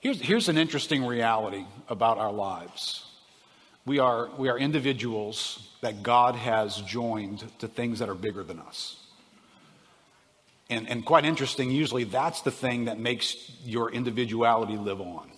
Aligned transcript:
Here's, 0.00 0.18
here's 0.18 0.48
an 0.48 0.56
interesting 0.56 1.04
reality 1.04 1.66
about 1.88 2.16
our 2.16 2.32
lives. 2.32 3.04
We 3.84 3.98
are, 3.98 4.30
we 4.38 4.48
are 4.48 4.58
individuals 4.58 5.68
that 5.82 6.02
God 6.02 6.36
has 6.36 6.80
joined 6.82 7.44
to 7.58 7.68
things 7.68 7.98
that 7.98 8.08
are 8.08 8.14
bigger 8.14 8.42
than 8.42 8.60
us. 8.60 8.96
And, 10.70 10.88
and 10.88 11.04
quite 11.04 11.26
interesting, 11.26 11.70
usually 11.70 12.04
that's 12.04 12.40
the 12.40 12.50
thing 12.50 12.86
that 12.86 12.98
makes 12.98 13.52
your 13.64 13.90
individuality 13.90 14.78
live 14.78 15.00
on. 15.00 15.30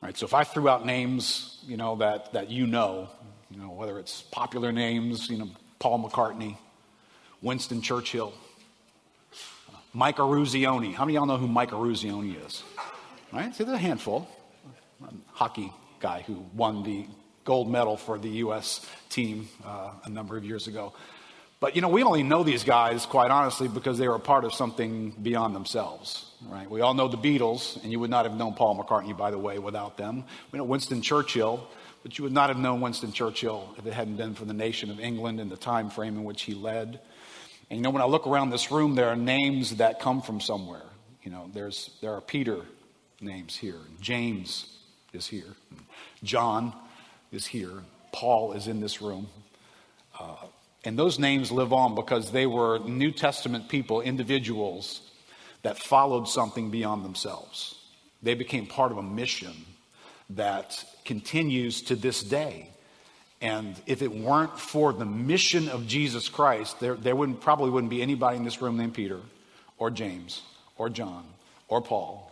Right, 0.00 0.16
so 0.16 0.26
if 0.26 0.34
I 0.34 0.44
threw 0.44 0.68
out 0.68 0.84
names, 0.84 1.64
you 1.66 1.76
know, 1.76 1.96
that, 1.96 2.34
that 2.34 2.50
you 2.50 2.66
know, 2.66 3.08
you 3.50 3.58
know, 3.58 3.70
whether 3.70 3.98
it's 3.98 4.22
popular 4.22 4.70
names, 4.70 5.28
you 5.28 5.38
know, 5.38 5.48
Paul 5.78 6.08
McCartney, 6.08 6.56
Winston 7.40 7.80
Churchill, 7.80 8.32
Mike 9.92 10.16
Eruzione. 10.18 10.94
How 10.94 11.04
many 11.04 11.16
of 11.16 11.22
y'all 11.22 11.26
know 11.26 11.38
who 11.38 11.48
Mike 11.48 11.70
Eruzione 11.70 12.44
is? 12.46 12.62
Right? 13.34 13.52
So 13.52 13.64
there's 13.64 13.76
a 13.76 13.80
handful. 13.80 14.28
Hockey 15.32 15.72
guy 15.98 16.22
who 16.22 16.46
won 16.54 16.84
the 16.84 17.06
gold 17.44 17.68
medal 17.68 17.96
for 17.96 18.16
the 18.16 18.28
U.S. 18.28 18.86
team 19.08 19.48
uh, 19.66 19.90
a 20.04 20.08
number 20.08 20.36
of 20.36 20.44
years 20.44 20.68
ago. 20.68 20.92
But 21.58 21.74
you 21.74 21.82
know, 21.82 21.88
we 21.88 22.04
only 22.04 22.22
know 22.22 22.44
these 22.44 22.62
guys, 22.62 23.06
quite 23.06 23.32
honestly, 23.32 23.66
because 23.66 23.98
they 23.98 24.06
were 24.06 24.14
a 24.14 24.20
part 24.20 24.44
of 24.44 24.54
something 24.54 25.10
beyond 25.10 25.54
themselves. 25.54 26.30
Right? 26.46 26.70
We 26.70 26.80
all 26.80 26.94
know 26.94 27.08
the 27.08 27.16
Beatles, 27.16 27.82
and 27.82 27.90
you 27.90 27.98
would 27.98 28.10
not 28.10 28.24
have 28.24 28.36
known 28.36 28.54
Paul 28.54 28.76
McCartney, 28.76 29.16
by 29.16 29.32
the 29.32 29.38
way, 29.38 29.58
without 29.58 29.96
them. 29.96 30.24
We 30.52 30.58
know 30.58 30.64
Winston 30.64 31.02
Churchill, 31.02 31.66
but 32.04 32.16
you 32.16 32.22
would 32.22 32.32
not 32.32 32.50
have 32.50 32.58
known 32.58 32.80
Winston 32.80 33.12
Churchill 33.12 33.74
if 33.78 33.84
it 33.84 33.94
hadn't 33.94 34.16
been 34.16 34.34
for 34.34 34.44
the 34.44 34.54
nation 34.54 34.90
of 34.90 35.00
England 35.00 35.40
and 35.40 35.50
the 35.50 35.56
time 35.56 35.90
frame 35.90 36.16
in 36.16 36.22
which 36.22 36.42
he 36.42 36.54
led. 36.54 37.00
And 37.68 37.78
you 37.78 37.82
know, 37.82 37.90
when 37.90 38.02
I 38.02 38.06
look 38.06 38.28
around 38.28 38.50
this 38.50 38.70
room, 38.70 38.94
there 38.94 39.08
are 39.08 39.16
names 39.16 39.76
that 39.76 39.98
come 39.98 40.22
from 40.22 40.40
somewhere. 40.40 40.84
You 41.24 41.32
know, 41.32 41.50
there's 41.52 41.90
there 42.00 42.12
are 42.12 42.20
Peter 42.20 42.60
names 43.24 43.56
here, 43.56 43.80
James 44.00 44.78
is 45.12 45.26
here, 45.26 45.54
John 46.22 46.72
is 47.32 47.46
here, 47.46 47.82
Paul 48.12 48.52
is 48.52 48.68
in 48.68 48.80
this 48.80 49.02
room. 49.02 49.26
Uh, 50.18 50.36
and 50.84 50.98
those 50.98 51.18
names 51.18 51.50
live 51.50 51.72
on 51.72 51.94
because 51.94 52.30
they 52.30 52.46
were 52.46 52.78
New 52.80 53.10
Testament 53.10 53.68
people, 53.68 54.00
individuals 54.02 55.00
that 55.62 55.78
followed 55.78 56.28
something 56.28 56.70
beyond 56.70 57.04
themselves. 57.04 57.76
They 58.22 58.34
became 58.34 58.66
part 58.66 58.92
of 58.92 58.98
a 58.98 59.02
mission 59.02 59.54
that 60.30 60.84
continues 61.04 61.82
to 61.82 61.96
this 61.96 62.22
day. 62.22 62.68
And 63.40 63.74
if 63.86 64.00
it 64.00 64.12
weren't 64.12 64.58
for 64.58 64.92
the 64.92 65.04
mission 65.04 65.68
of 65.68 65.86
Jesus 65.86 66.28
Christ, 66.28 66.80
there, 66.80 66.94
there 66.94 67.16
wouldn't, 67.16 67.40
probably 67.40 67.70
wouldn't 67.70 67.90
be 67.90 68.00
anybody 68.00 68.36
in 68.36 68.44
this 68.44 68.62
room 68.62 68.76
named 68.76 68.94
Peter 68.94 69.20
or 69.78 69.90
James 69.90 70.42
or 70.76 70.88
John 70.88 71.24
or 71.68 71.82
Paul. 71.82 72.30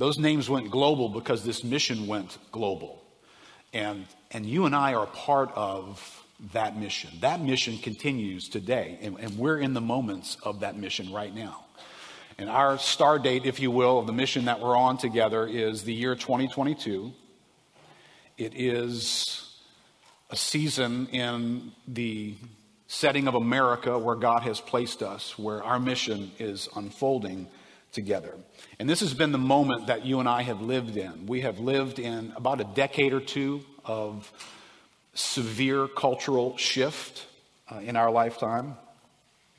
Those 0.00 0.18
names 0.18 0.48
went 0.48 0.70
global 0.70 1.10
because 1.10 1.44
this 1.44 1.62
mission 1.62 2.06
went 2.06 2.38
global. 2.50 3.04
And, 3.74 4.06
and 4.30 4.46
you 4.46 4.64
and 4.64 4.74
I 4.74 4.94
are 4.94 5.04
part 5.04 5.50
of 5.54 6.24
that 6.54 6.74
mission. 6.74 7.10
That 7.20 7.42
mission 7.42 7.76
continues 7.76 8.48
today, 8.48 8.98
and, 9.02 9.20
and, 9.20 9.36
we're 9.36 9.58
in 9.58 9.74
the 9.74 9.80
moments 9.82 10.38
of 10.42 10.60
that 10.60 10.74
mission 10.78 11.12
right 11.12 11.34
now. 11.34 11.66
And 12.38 12.48
our 12.48 12.78
star 12.78 13.18
date, 13.18 13.44
if 13.44 13.60
you 13.60 13.70
will, 13.70 13.98
of 13.98 14.06
the 14.06 14.14
mission 14.14 14.46
that 14.46 14.58
we're 14.58 14.74
on 14.74 14.96
together 14.96 15.46
is 15.46 15.82
the 15.82 15.92
year 15.92 16.14
2022. 16.14 17.12
It 18.38 18.54
is 18.56 19.54
a 20.30 20.36
season 20.36 21.08
in 21.08 21.72
the 21.86 22.36
setting 22.86 23.28
of 23.28 23.34
America 23.34 23.98
where 23.98 24.16
God 24.16 24.44
has 24.44 24.62
placed 24.62 25.02
us, 25.02 25.38
where 25.38 25.62
our 25.62 25.78
mission 25.78 26.32
is 26.38 26.70
unfolding 26.74 27.48
together. 27.92 28.34
And 28.78 28.88
this 28.88 29.00
has 29.00 29.14
been 29.14 29.32
the 29.32 29.38
moment 29.38 29.88
that 29.88 30.06
you 30.06 30.20
and 30.20 30.28
I 30.28 30.42
have 30.42 30.60
lived 30.60 30.96
in. 30.96 31.26
We 31.26 31.42
have 31.42 31.58
lived 31.58 31.98
in 31.98 32.32
about 32.36 32.60
a 32.60 32.64
decade 32.64 33.12
or 33.12 33.20
two 33.20 33.62
of 33.84 34.30
severe 35.14 35.88
cultural 35.88 36.56
shift 36.56 37.26
uh, 37.70 37.78
in 37.78 37.96
our 37.96 38.10
lifetime 38.10 38.76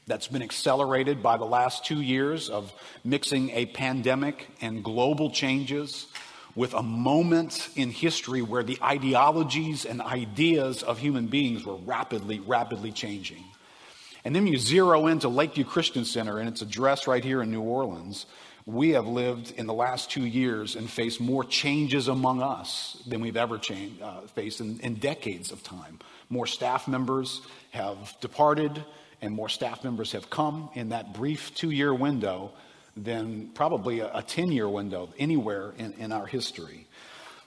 that's 0.08 0.28
been 0.28 0.42
accelerated 0.42 1.22
by 1.22 1.38
the 1.38 1.46
last 1.46 1.86
two 1.86 2.02
years 2.02 2.50
of 2.50 2.74
mixing 3.03 3.50
a 3.52 3.66
pandemic 3.68 4.48
and 4.62 4.84
global 4.84 5.30
changes 5.30 6.08
with 6.56 6.74
a 6.74 6.84
moment 6.84 7.69
in 7.75 7.92
history 7.92 8.42
where 8.42 8.63
the 8.63 8.78
ideologies 8.84 9.86
and 9.86 10.02
ideas 10.02 10.84
of 10.84 11.00
human 11.00 11.28
beings 11.28 11.66
were 11.66 11.75
rapidly, 11.75 12.40
rapidly 12.40 12.92
changing. 12.92 13.44
And 14.24 14.36
then 14.36 14.48
you 14.48 14.58
zero 14.58 15.08
into 15.08 15.30
Lakeview 15.30 15.66
Christian 15.66 16.06
Center 16.06 16.38
and 16.38 16.48
its 16.48 16.62
address 16.62 17.08
right 17.08 17.24
here 17.24 17.42
in 17.42 17.52
New 17.52 17.62
Orleans 17.62 18.26
we 18.66 18.92
have 18.92 19.08
lived 19.08 19.54
in 19.58 19.66
the 19.66 19.74
last 19.74 20.12
two 20.12 20.26
years 20.26 20.76
and 20.76 20.90
faced 20.90 21.20
more 21.20 21.44
changes 21.44 22.08
among 22.08 22.42
us 22.42 23.02
than 23.08 23.22
we've 23.22 23.38
ever 23.38 23.58
changed, 23.58 24.02
uh, 24.02 24.22
faced 24.22 24.62
in, 24.62 24.80
in 24.81 24.96
decades 24.96 25.52
of 25.52 25.64
time. 25.64 26.00
More 26.30 26.46
staff 26.46 26.88
members 26.88 27.42
have 27.72 28.16
departed, 28.22 28.84
and 29.22 29.34
more 29.34 29.50
staff 29.50 29.84
members 29.84 30.12
have 30.12 30.30
come 30.30 30.70
in 30.76 30.90
that 30.90 31.14
brief 31.14 31.54
two 31.56 31.72
year 31.72 31.94
window 31.94 32.52
than 32.96 33.50
probably 33.54 34.02
a, 34.02 34.12
a 34.14 34.22
10 34.22 34.52
year 34.52 34.70
window 34.70 35.10
anywhere 35.18 35.74
in, 35.78 35.94
in 35.94 36.12
our 36.12 36.26
history. 36.26 36.88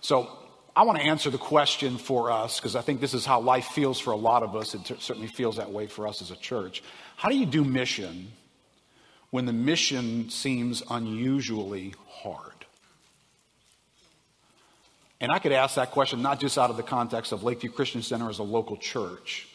So 0.01 0.29
I 0.77 0.83
want 0.83 0.99
to 0.99 1.05
answer 1.05 1.31
the 1.31 1.39
question 1.39 1.99
for 1.99 2.33
us 2.33 2.59
because 2.59 2.75
I 2.75 2.81
think 2.81 3.01
this 3.01 3.15
is 3.15 3.25
how 3.25 3.41
life 3.41 3.67
feels 3.67 4.01
for 4.01 4.11
a 4.11 4.17
lot 4.17 4.43
of 4.43 4.57
us. 4.57 4.75
It 4.75 4.87
certainly 5.01 5.29
feels 5.29 5.57
that 5.57 5.71
way 5.71 5.87
for 5.87 6.09
us 6.09 6.21
as 6.21 6.33
a 6.33 6.37
church. 6.37 6.83
How 7.17 7.29
do 7.29 7.37
you 7.37 7.47
do 7.47 7.63
mission 7.63 8.33
when 9.31 9.47
the 9.47 9.53
mission 9.53 10.31
seems 10.31 10.83
unusually 10.91 11.95
hard? 12.09 12.51
And 15.21 15.31
I 15.31 15.39
could 15.39 15.53
ask 15.53 15.77
that 15.77 15.93
question 15.93 16.23
not 16.23 16.41
just 16.41 16.59
out 16.59 16.71
of 16.71 16.77
the 16.77 16.83
context 16.83 17.31
of 17.31 17.45
Lakeview 17.45 17.71
Christian 17.71 18.03
Center 18.03 18.29
as 18.29 18.41
a 18.41 18.43
local 18.43 18.77
church. 18.77 19.49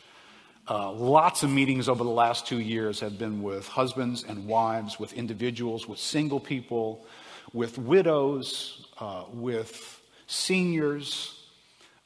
Uh, 0.69 0.91
lots 0.91 1.44
of 1.44 1.50
meetings 1.50 1.90
over 1.90 2.03
the 2.03 2.09
last 2.09 2.47
two 2.47 2.59
years 2.59 3.02
have 3.02 3.19
been 3.19 3.44
with 3.44 3.68
husbands 3.68 4.24
and 4.24 4.47
wives, 4.47 5.00
with 5.00 5.12
individuals, 5.13 5.85
with 5.88 6.00
single 6.00 6.40
people, 6.40 7.06
with 7.52 7.78
widows, 7.78 8.88
uh, 9.00 9.25
with 9.34 10.00
seniors, 10.29 11.35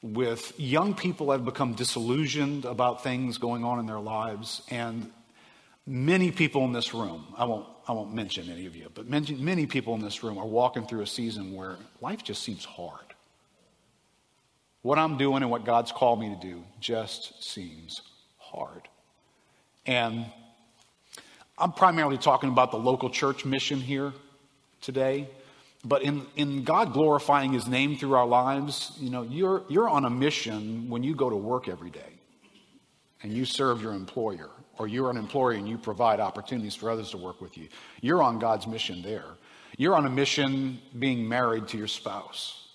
with 0.02 0.52
young 0.58 0.94
people 0.94 1.28
that 1.28 1.34
have 1.34 1.44
become 1.44 1.74
disillusioned 1.74 2.64
about 2.64 3.02
things 3.02 3.38
going 3.38 3.64
on 3.64 3.78
in 3.78 3.86
their 3.86 4.00
lives. 4.00 4.60
And 4.70 5.10
Many 5.86 6.30
people 6.30 6.64
in 6.64 6.72
this 6.72 6.94
room, 6.94 7.26
I 7.36 7.44
won't, 7.44 7.66
I 7.86 7.92
won't 7.92 8.14
mention 8.14 8.50
any 8.50 8.64
of 8.64 8.74
you, 8.74 8.90
but 8.94 9.06
many, 9.06 9.34
many 9.34 9.66
people 9.66 9.94
in 9.94 10.00
this 10.00 10.22
room 10.24 10.38
are 10.38 10.46
walking 10.46 10.86
through 10.86 11.02
a 11.02 11.06
season 11.06 11.54
where 11.54 11.76
life 12.00 12.24
just 12.24 12.42
seems 12.42 12.64
hard. 12.64 13.04
What 14.80 14.98
I'm 14.98 15.18
doing 15.18 15.42
and 15.42 15.50
what 15.50 15.66
God's 15.66 15.92
called 15.92 16.20
me 16.20 16.30
to 16.30 16.40
do 16.40 16.64
just 16.80 17.44
seems 17.44 18.00
hard. 18.38 18.88
And 19.84 20.24
I'm 21.58 21.72
primarily 21.72 22.16
talking 22.16 22.48
about 22.48 22.70
the 22.70 22.78
local 22.78 23.10
church 23.10 23.44
mission 23.44 23.78
here 23.78 24.14
today. 24.80 25.28
But 25.84 26.02
in, 26.02 26.26
in 26.36 26.64
God 26.64 26.92
glorifying 26.92 27.52
his 27.52 27.66
name 27.66 27.96
through 27.96 28.14
our 28.14 28.26
lives, 28.26 28.92
you 28.98 29.10
know, 29.10 29.22
you're, 29.22 29.64
you're 29.68 29.88
on 29.88 30.06
a 30.06 30.10
mission 30.10 30.88
when 30.88 31.02
you 31.02 31.14
go 31.14 31.28
to 31.28 31.36
work 31.36 31.68
every 31.68 31.90
day 31.90 32.00
and 33.22 33.32
you 33.32 33.44
serve 33.44 33.82
your 33.82 33.92
employer 33.92 34.50
or 34.78 34.88
you're 34.88 35.10
an 35.10 35.18
employer 35.18 35.52
and 35.52 35.68
you 35.68 35.76
provide 35.76 36.20
opportunities 36.20 36.74
for 36.74 36.90
others 36.90 37.10
to 37.10 37.18
work 37.18 37.40
with 37.40 37.58
you. 37.58 37.68
You're 38.00 38.22
on 38.22 38.38
God's 38.38 38.66
mission 38.66 39.02
there. 39.02 39.26
You're 39.76 39.94
on 39.94 40.06
a 40.06 40.10
mission 40.10 40.78
being 40.98 41.28
married 41.28 41.68
to 41.68 41.78
your 41.78 41.88
spouse. 41.88 42.68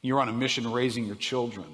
You're 0.00 0.20
on 0.20 0.28
a 0.28 0.32
mission 0.32 0.70
raising 0.70 1.06
your 1.06 1.16
children. 1.16 1.66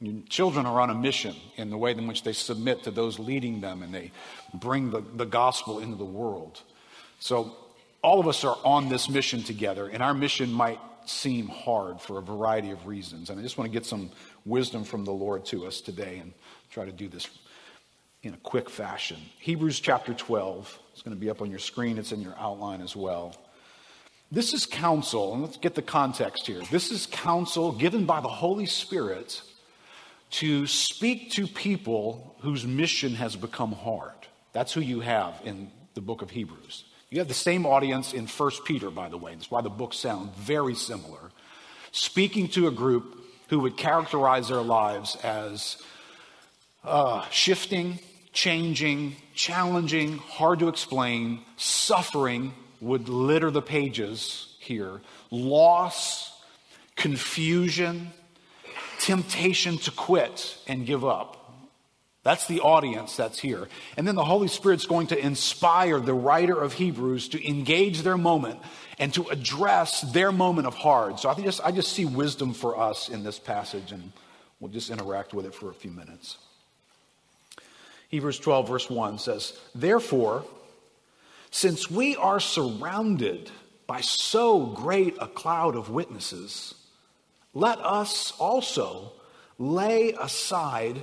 Your 0.00 0.22
children 0.28 0.66
are 0.66 0.80
on 0.80 0.90
a 0.90 0.94
mission 0.94 1.34
in 1.56 1.70
the 1.70 1.78
way 1.78 1.92
in 1.92 2.06
which 2.06 2.22
they 2.24 2.32
submit 2.32 2.82
to 2.84 2.90
those 2.90 3.18
leading 3.18 3.60
them 3.60 3.82
and 3.82 3.92
they 3.92 4.12
bring 4.54 4.90
the, 4.90 5.02
the 5.16 5.26
gospel 5.26 5.78
into 5.78 5.96
the 5.96 6.04
world. 6.04 6.60
So, 7.20 7.56
all 8.02 8.20
of 8.20 8.28
us 8.28 8.44
are 8.44 8.56
on 8.64 8.88
this 8.88 9.08
mission 9.08 9.42
together, 9.42 9.88
and 9.88 10.02
our 10.02 10.14
mission 10.14 10.52
might 10.52 10.78
seem 11.04 11.48
hard 11.48 12.00
for 12.00 12.18
a 12.18 12.22
variety 12.22 12.70
of 12.70 12.86
reasons. 12.86 13.30
And 13.30 13.38
I 13.38 13.42
just 13.42 13.58
want 13.58 13.70
to 13.70 13.72
get 13.72 13.86
some 13.86 14.10
wisdom 14.44 14.84
from 14.84 15.04
the 15.04 15.12
Lord 15.12 15.44
to 15.46 15.66
us 15.66 15.80
today 15.80 16.18
and 16.18 16.32
try 16.70 16.84
to 16.84 16.92
do 16.92 17.08
this 17.08 17.28
in 18.22 18.34
a 18.34 18.38
quick 18.38 18.68
fashion. 18.68 19.16
Hebrews 19.38 19.80
chapter 19.80 20.12
12 20.12 20.78
is 20.94 21.02
going 21.02 21.16
to 21.16 21.20
be 21.20 21.30
up 21.30 21.40
on 21.40 21.50
your 21.50 21.58
screen, 21.58 21.98
it's 21.98 22.12
in 22.12 22.20
your 22.20 22.34
outline 22.38 22.80
as 22.80 22.94
well. 22.94 23.34
This 24.30 24.52
is 24.52 24.66
counsel, 24.66 25.32
and 25.32 25.42
let's 25.42 25.56
get 25.56 25.74
the 25.74 25.82
context 25.82 26.46
here. 26.46 26.60
This 26.70 26.90
is 26.90 27.06
counsel 27.06 27.72
given 27.72 28.04
by 28.04 28.20
the 28.20 28.28
Holy 28.28 28.66
Spirit 28.66 29.40
to 30.32 30.66
speak 30.66 31.30
to 31.32 31.46
people 31.46 32.36
whose 32.40 32.66
mission 32.66 33.14
has 33.14 33.36
become 33.36 33.72
hard. 33.72 34.12
That's 34.52 34.74
who 34.74 34.82
you 34.82 35.00
have 35.00 35.40
in 35.44 35.70
the 35.94 36.02
book 36.02 36.20
of 36.20 36.30
Hebrews. 36.30 36.84
You 37.10 37.20
have 37.20 37.28
the 37.28 37.34
same 37.34 37.64
audience 37.64 38.12
in 38.12 38.26
1 38.26 38.50
Peter, 38.66 38.90
by 38.90 39.08
the 39.08 39.16
way. 39.16 39.34
That's 39.34 39.50
why 39.50 39.62
the 39.62 39.70
books 39.70 39.96
sound 39.96 40.34
very 40.34 40.74
similar. 40.74 41.30
Speaking 41.90 42.48
to 42.48 42.68
a 42.68 42.70
group 42.70 43.24
who 43.48 43.60
would 43.60 43.76
characterize 43.78 44.48
their 44.48 44.60
lives 44.60 45.16
as 45.16 45.82
uh, 46.84 47.26
shifting, 47.30 47.98
changing, 48.32 49.16
challenging, 49.34 50.18
hard 50.18 50.58
to 50.58 50.68
explain, 50.68 51.40
suffering 51.56 52.52
would 52.80 53.08
litter 53.08 53.50
the 53.50 53.62
pages 53.62 54.54
here 54.60 55.00
loss, 55.30 56.32
confusion, 56.94 58.12
temptation 58.98 59.78
to 59.78 59.90
quit 59.90 60.58
and 60.66 60.86
give 60.86 61.04
up. 61.04 61.37
That's 62.24 62.46
the 62.46 62.60
audience 62.60 63.16
that's 63.16 63.38
here. 63.38 63.68
And 63.96 64.06
then 64.06 64.14
the 64.14 64.24
Holy 64.24 64.48
Spirit's 64.48 64.86
going 64.86 65.06
to 65.08 65.18
inspire 65.18 66.00
the 66.00 66.14
writer 66.14 66.60
of 66.60 66.74
Hebrews 66.74 67.28
to 67.30 67.48
engage 67.48 68.02
their 68.02 68.16
moment 68.16 68.60
and 68.98 69.14
to 69.14 69.28
address 69.28 70.00
their 70.00 70.32
moment 70.32 70.66
of 70.66 70.74
hard. 70.74 71.20
So 71.20 71.28
I 71.28 71.34
just, 71.34 71.60
I 71.64 71.70
just 71.70 71.92
see 71.92 72.04
wisdom 72.04 72.52
for 72.52 72.78
us 72.78 73.08
in 73.08 73.22
this 73.22 73.38
passage, 73.38 73.92
and 73.92 74.12
we'll 74.58 74.72
just 74.72 74.90
interact 74.90 75.32
with 75.32 75.46
it 75.46 75.54
for 75.54 75.70
a 75.70 75.74
few 75.74 75.92
minutes. 75.92 76.38
Hebrews 78.08 78.38
12, 78.40 78.68
verse 78.68 78.90
1 78.90 79.18
says, 79.18 79.58
Therefore, 79.74 80.44
since 81.50 81.90
we 81.90 82.16
are 82.16 82.40
surrounded 82.40 83.50
by 83.86 84.00
so 84.00 84.66
great 84.66 85.16
a 85.20 85.28
cloud 85.28 85.76
of 85.76 85.90
witnesses, 85.90 86.74
let 87.54 87.78
us 87.78 88.32
also 88.38 89.12
lay 89.58 90.12
aside 90.12 91.02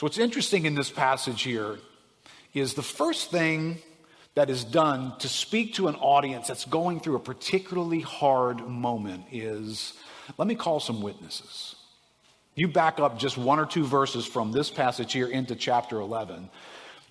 So, 0.00 0.06
what's 0.06 0.16
interesting 0.16 0.64
in 0.64 0.74
this 0.74 0.88
passage 0.88 1.42
here 1.42 1.76
is 2.54 2.72
the 2.72 2.82
first 2.82 3.30
thing 3.30 3.76
that 4.34 4.48
is 4.48 4.64
done 4.64 5.12
to 5.18 5.28
speak 5.28 5.74
to 5.74 5.88
an 5.88 5.94
audience 5.96 6.48
that's 6.48 6.64
going 6.64 7.00
through 7.00 7.16
a 7.16 7.20
particularly 7.20 8.00
hard 8.00 8.66
moment 8.66 9.24
is 9.30 9.92
let 10.38 10.48
me 10.48 10.54
call 10.54 10.80
some 10.80 11.02
witnesses. 11.02 11.76
You 12.54 12.68
back 12.68 12.98
up 12.98 13.18
just 13.18 13.36
one 13.36 13.58
or 13.58 13.66
two 13.66 13.84
verses 13.84 14.24
from 14.24 14.52
this 14.52 14.70
passage 14.70 15.12
here 15.12 15.28
into 15.28 15.54
chapter 15.54 16.00
11. 16.00 16.48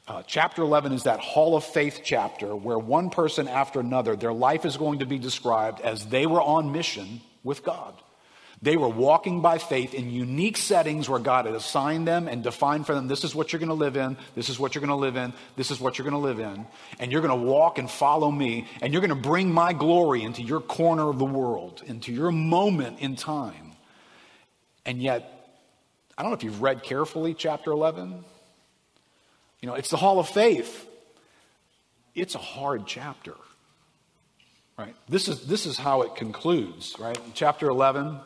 Uh, 0.08 0.24
chapter 0.26 0.64
11 0.64 0.92
is 0.92 1.04
that 1.04 1.20
hall 1.20 1.56
of 1.56 1.64
faith 1.64 2.02
chapter 2.04 2.56
where 2.56 2.80
one 2.80 3.12
person 3.12 3.48
after 3.48 3.80
another, 3.80 4.16
their 4.16 4.34
life 4.34 4.66
is 4.66 4.78
going 4.78 4.98
to 4.98 5.06
be 5.06 5.20
described 5.20 5.80
as 5.82 6.08
they 6.08 6.26
were 6.26 6.42
on 6.42 6.72
mission 6.72 7.22
with 7.44 7.64
God. 7.64 7.94
They 8.62 8.76
were 8.76 8.90
walking 8.90 9.42
by 9.42 9.58
faith 9.58 9.94
in 9.94 10.10
unique 10.10 10.58
settings 10.58 11.08
where 11.08 11.20
God 11.20 11.46
had 11.46 11.56
assigned 11.56 12.06
them 12.06 12.28
and 12.28 12.44
defined 12.44 12.86
for 12.86 12.94
them 12.94 13.08
this 13.08 13.24
is 13.24 13.34
what 13.34 13.54
you're 13.54 13.60
going 13.60 13.70
to 13.70 13.74
live 13.76 13.96
in, 13.96 14.18
this 14.36 14.50
is 14.50 14.60
what 14.60 14.76
you're 14.76 14.82
going 14.82 14.90
to 14.90 14.96
live 14.96 15.16
in, 15.16 15.32
this 15.56 15.72
is 15.72 15.80
what 15.80 15.98
you're 15.98 16.04
going 16.10 16.22
to 16.22 16.28
live 16.28 16.40
in. 16.40 16.68
And 17.00 17.10
you're 17.12 17.22
going 17.22 17.40
to 17.40 17.48
walk 17.48 17.78
and 17.78 17.90
follow 17.90 18.30
me, 18.30 18.68
and 18.82 18.92
you're 18.92 19.02
going 19.02 19.10
to 19.10 19.16
bring 19.16 19.54
my 19.54 19.72
glory 19.72 20.24
into 20.24 20.42
your 20.42 20.60
corner 20.60 21.10
of 21.10 21.20
the 21.20 21.26
world, 21.26 21.82
into 21.86 22.12
your 22.12 22.32
moment 22.32 23.00
in 23.00 23.16
time. 23.16 23.72
And 24.86 25.02
yet, 25.02 25.56
I 26.18 26.22
don't 26.22 26.32
know 26.32 26.38
if 26.38 26.44
you've 26.44 26.62
read 26.62 26.84
carefully 26.84 27.34
chapter 27.34 27.72
11. 27.72 28.26
You 29.62 29.68
know, 29.68 29.76
it's 29.76 29.90
the 29.90 29.98
hall 29.98 30.20
of 30.20 30.28
faith. 30.28 30.86
It's 32.14 32.36
a 32.36 32.40
hard 32.40 32.86
chapter. 32.86 33.36
Right? 34.78 34.96
This 35.08 35.30
is, 35.30 35.46
this 35.48 35.66
is 35.66 35.78
how 35.78 36.02
it 36.02 36.16
concludes, 36.16 36.96
right? 37.00 37.18
Chapter 37.34 37.70
11, 37.70 38.20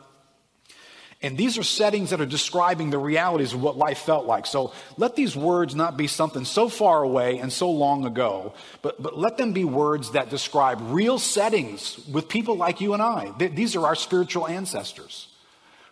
and 1.22 1.38
these 1.38 1.56
are 1.56 1.62
settings 1.62 2.10
that 2.10 2.20
are 2.20 2.26
describing 2.26 2.90
the 2.90 2.98
realities 2.98 3.54
of 3.54 3.62
what 3.62 3.76
life 3.76 3.98
felt 3.98 4.26
like. 4.26 4.46
So 4.46 4.72
let 4.96 5.16
these 5.16 5.34
words 5.34 5.74
not 5.74 5.96
be 5.96 6.06
something 6.06 6.44
so 6.44 6.68
far 6.68 7.02
away 7.02 7.38
and 7.38 7.52
so 7.52 7.70
long 7.70 8.04
ago, 8.04 8.54
but, 8.82 9.02
but 9.02 9.18
let 9.18 9.38
them 9.38 9.52
be 9.52 9.64
words 9.64 10.12
that 10.12 10.30
describe 10.30 10.78
real 10.82 11.18
settings 11.18 11.98
with 12.08 12.28
people 12.28 12.56
like 12.56 12.80
you 12.80 12.92
and 12.92 13.02
I. 13.02 13.32
These 13.38 13.76
are 13.76 13.86
our 13.86 13.94
spiritual 13.94 14.46
ancestors 14.46 15.28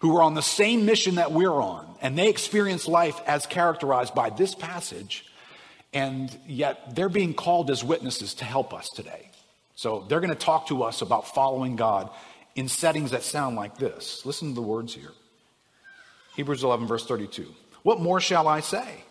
who 0.00 0.16
are 0.16 0.22
on 0.22 0.34
the 0.34 0.42
same 0.42 0.84
mission 0.84 1.14
that 1.14 1.30
we're 1.30 1.50
on, 1.50 1.86
and 2.02 2.18
they 2.18 2.28
experience 2.28 2.88
life 2.88 3.20
as 3.26 3.46
characterized 3.46 4.14
by 4.14 4.30
this 4.30 4.54
passage, 4.54 5.24
and 5.92 6.36
yet 6.46 6.96
they're 6.96 7.08
being 7.08 7.32
called 7.32 7.70
as 7.70 7.84
witnesses 7.84 8.34
to 8.34 8.44
help 8.44 8.74
us 8.74 8.88
today. 8.88 9.30
So 9.76 10.04
they're 10.08 10.20
going 10.20 10.30
to 10.30 10.34
talk 10.34 10.66
to 10.68 10.82
us 10.82 11.02
about 11.02 11.34
following 11.34 11.76
God 11.76 12.10
in 12.54 12.68
settings 12.68 13.10
that 13.12 13.22
sound 13.22 13.56
like 13.56 13.78
this. 13.78 14.24
Listen 14.24 14.48
to 14.48 14.54
the 14.54 14.62
words 14.62 14.94
here. 14.94 15.12
Hebrews 16.36 16.64
11, 16.64 16.86
verse 16.86 17.06
32. 17.06 17.46
What 17.82 18.00
more 18.00 18.20
shall 18.20 18.48
I 18.48 18.60
say? 18.60 19.04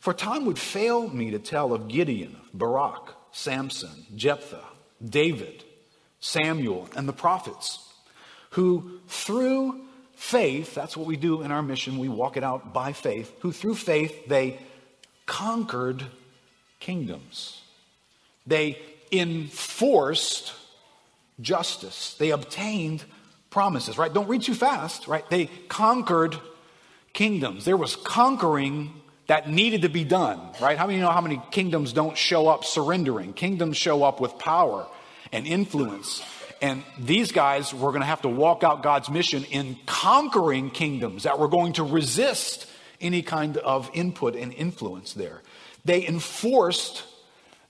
For 0.00 0.14
time 0.14 0.46
would 0.46 0.58
fail 0.58 1.08
me 1.08 1.30
to 1.32 1.38
tell 1.38 1.72
of 1.72 1.88
Gideon, 1.88 2.36
Barak, 2.54 3.14
Samson, 3.32 4.06
Jephthah, 4.16 4.64
David, 5.06 5.64
Samuel, 6.20 6.88
and 6.96 7.06
the 7.08 7.12
prophets, 7.12 7.86
who 8.50 9.00
through 9.08 9.80
faith, 10.14 10.74
that's 10.74 10.96
what 10.96 11.06
we 11.06 11.16
do 11.16 11.42
in 11.42 11.50
our 11.50 11.62
mission, 11.62 11.98
we 11.98 12.08
walk 12.08 12.36
it 12.36 12.44
out 12.44 12.72
by 12.72 12.92
faith, 12.92 13.32
who 13.40 13.52
through 13.52 13.74
faith 13.74 14.26
they 14.26 14.58
conquered 15.26 16.04
kingdoms. 16.78 17.62
They 18.46 18.78
enforced 19.12 20.54
justice. 21.40 22.14
They 22.18 22.30
obtained 22.30 23.04
promises, 23.50 23.98
right? 23.98 24.12
Don't 24.12 24.28
read 24.28 24.42
too 24.42 24.54
fast, 24.54 25.08
right? 25.08 25.28
They 25.28 25.46
conquered 25.68 26.36
kingdoms. 27.12 27.64
There 27.64 27.76
was 27.76 27.96
conquering 27.96 28.94
that 29.26 29.48
needed 29.48 29.82
to 29.82 29.88
be 29.88 30.04
done, 30.04 30.40
right? 30.60 30.76
How 30.76 30.86
many 30.86 30.98
you 30.98 31.04
know 31.04 31.10
how 31.10 31.20
many 31.20 31.40
kingdoms 31.50 31.92
don't 31.92 32.16
show 32.16 32.48
up 32.48 32.64
surrendering? 32.64 33.32
Kingdoms 33.32 33.76
show 33.76 34.02
up 34.02 34.20
with 34.20 34.38
power 34.38 34.86
and 35.32 35.46
influence. 35.46 36.22
And 36.60 36.82
these 36.98 37.32
guys 37.32 37.72
were 37.72 37.90
going 37.90 38.00
to 38.00 38.06
have 38.06 38.22
to 38.22 38.28
walk 38.28 38.64
out 38.64 38.82
God's 38.82 39.08
mission 39.08 39.44
in 39.44 39.76
conquering 39.86 40.70
kingdoms 40.70 41.22
that 41.22 41.38
were 41.38 41.48
going 41.48 41.74
to 41.74 41.84
resist 41.84 42.66
any 43.00 43.22
kind 43.22 43.56
of 43.56 43.90
input 43.94 44.36
and 44.36 44.52
influence 44.52 45.14
there. 45.14 45.42
They 45.84 46.06
enforced 46.06 47.04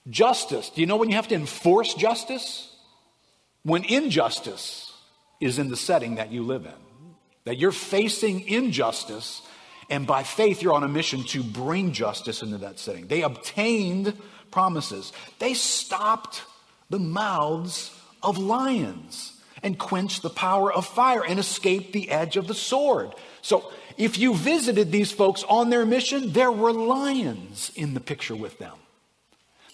justice. 0.09 0.69
Do 0.71 0.81
you 0.81 0.87
know 0.87 0.97
when 0.97 1.09
you 1.09 1.15
have 1.15 1.29
to 1.29 1.35
enforce 1.35 1.93
justice? 1.93 2.70
When 3.63 3.83
injustice 3.83 4.91
is 5.41 5.57
in 5.59 5.69
the 5.69 5.75
setting 5.75 6.15
that 6.15 6.31
you 6.31 6.43
live 6.43 6.65
in. 6.65 6.71
That 7.43 7.57
you're 7.57 7.71
facing 7.71 8.47
injustice, 8.47 9.41
and 9.89 10.05
by 10.05 10.23
faith, 10.23 10.61
you're 10.61 10.73
on 10.73 10.83
a 10.83 10.87
mission 10.87 11.23
to 11.25 11.43
bring 11.43 11.91
justice 11.91 12.43
into 12.43 12.59
that 12.59 12.79
setting. 12.79 13.07
They 13.07 13.23
obtained 13.23 14.17
promises, 14.51 15.11
they 15.39 15.53
stopped 15.55 16.43
the 16.89 16.99
mouths 16.99 17.97
of 18.21 18.37
lions 18.37 19.33
and 19.63 19.79
quenched 19.79 20.21
the 20.21 20.29
power 20.29 20.71
of 20.71 20.85
fire 20.85 21.23
and 21.23 21.39
escaped 21.39 21.93
the 21.93 22.11
edge 22.11 22.35
of 22.35 22.47
the 22.47 22.53
sword. 22.53 23.13
So, 23.41 23.71
if 23.97 24.17
you 24.17 24.33
visited 24.33 24.91
these 24.91 25.11
folks 25.11 25.43
on 25.47 25.69
their 25.69 25.85
mission, 25.85 26.33
there 26.33 26.51
were 26.51 26.73
lions 26.73 27.71
in 27.75 27.93
the 27.93 27.99
picture 27.99 28.35
with 28.35 28.57
them. 28.59 28.77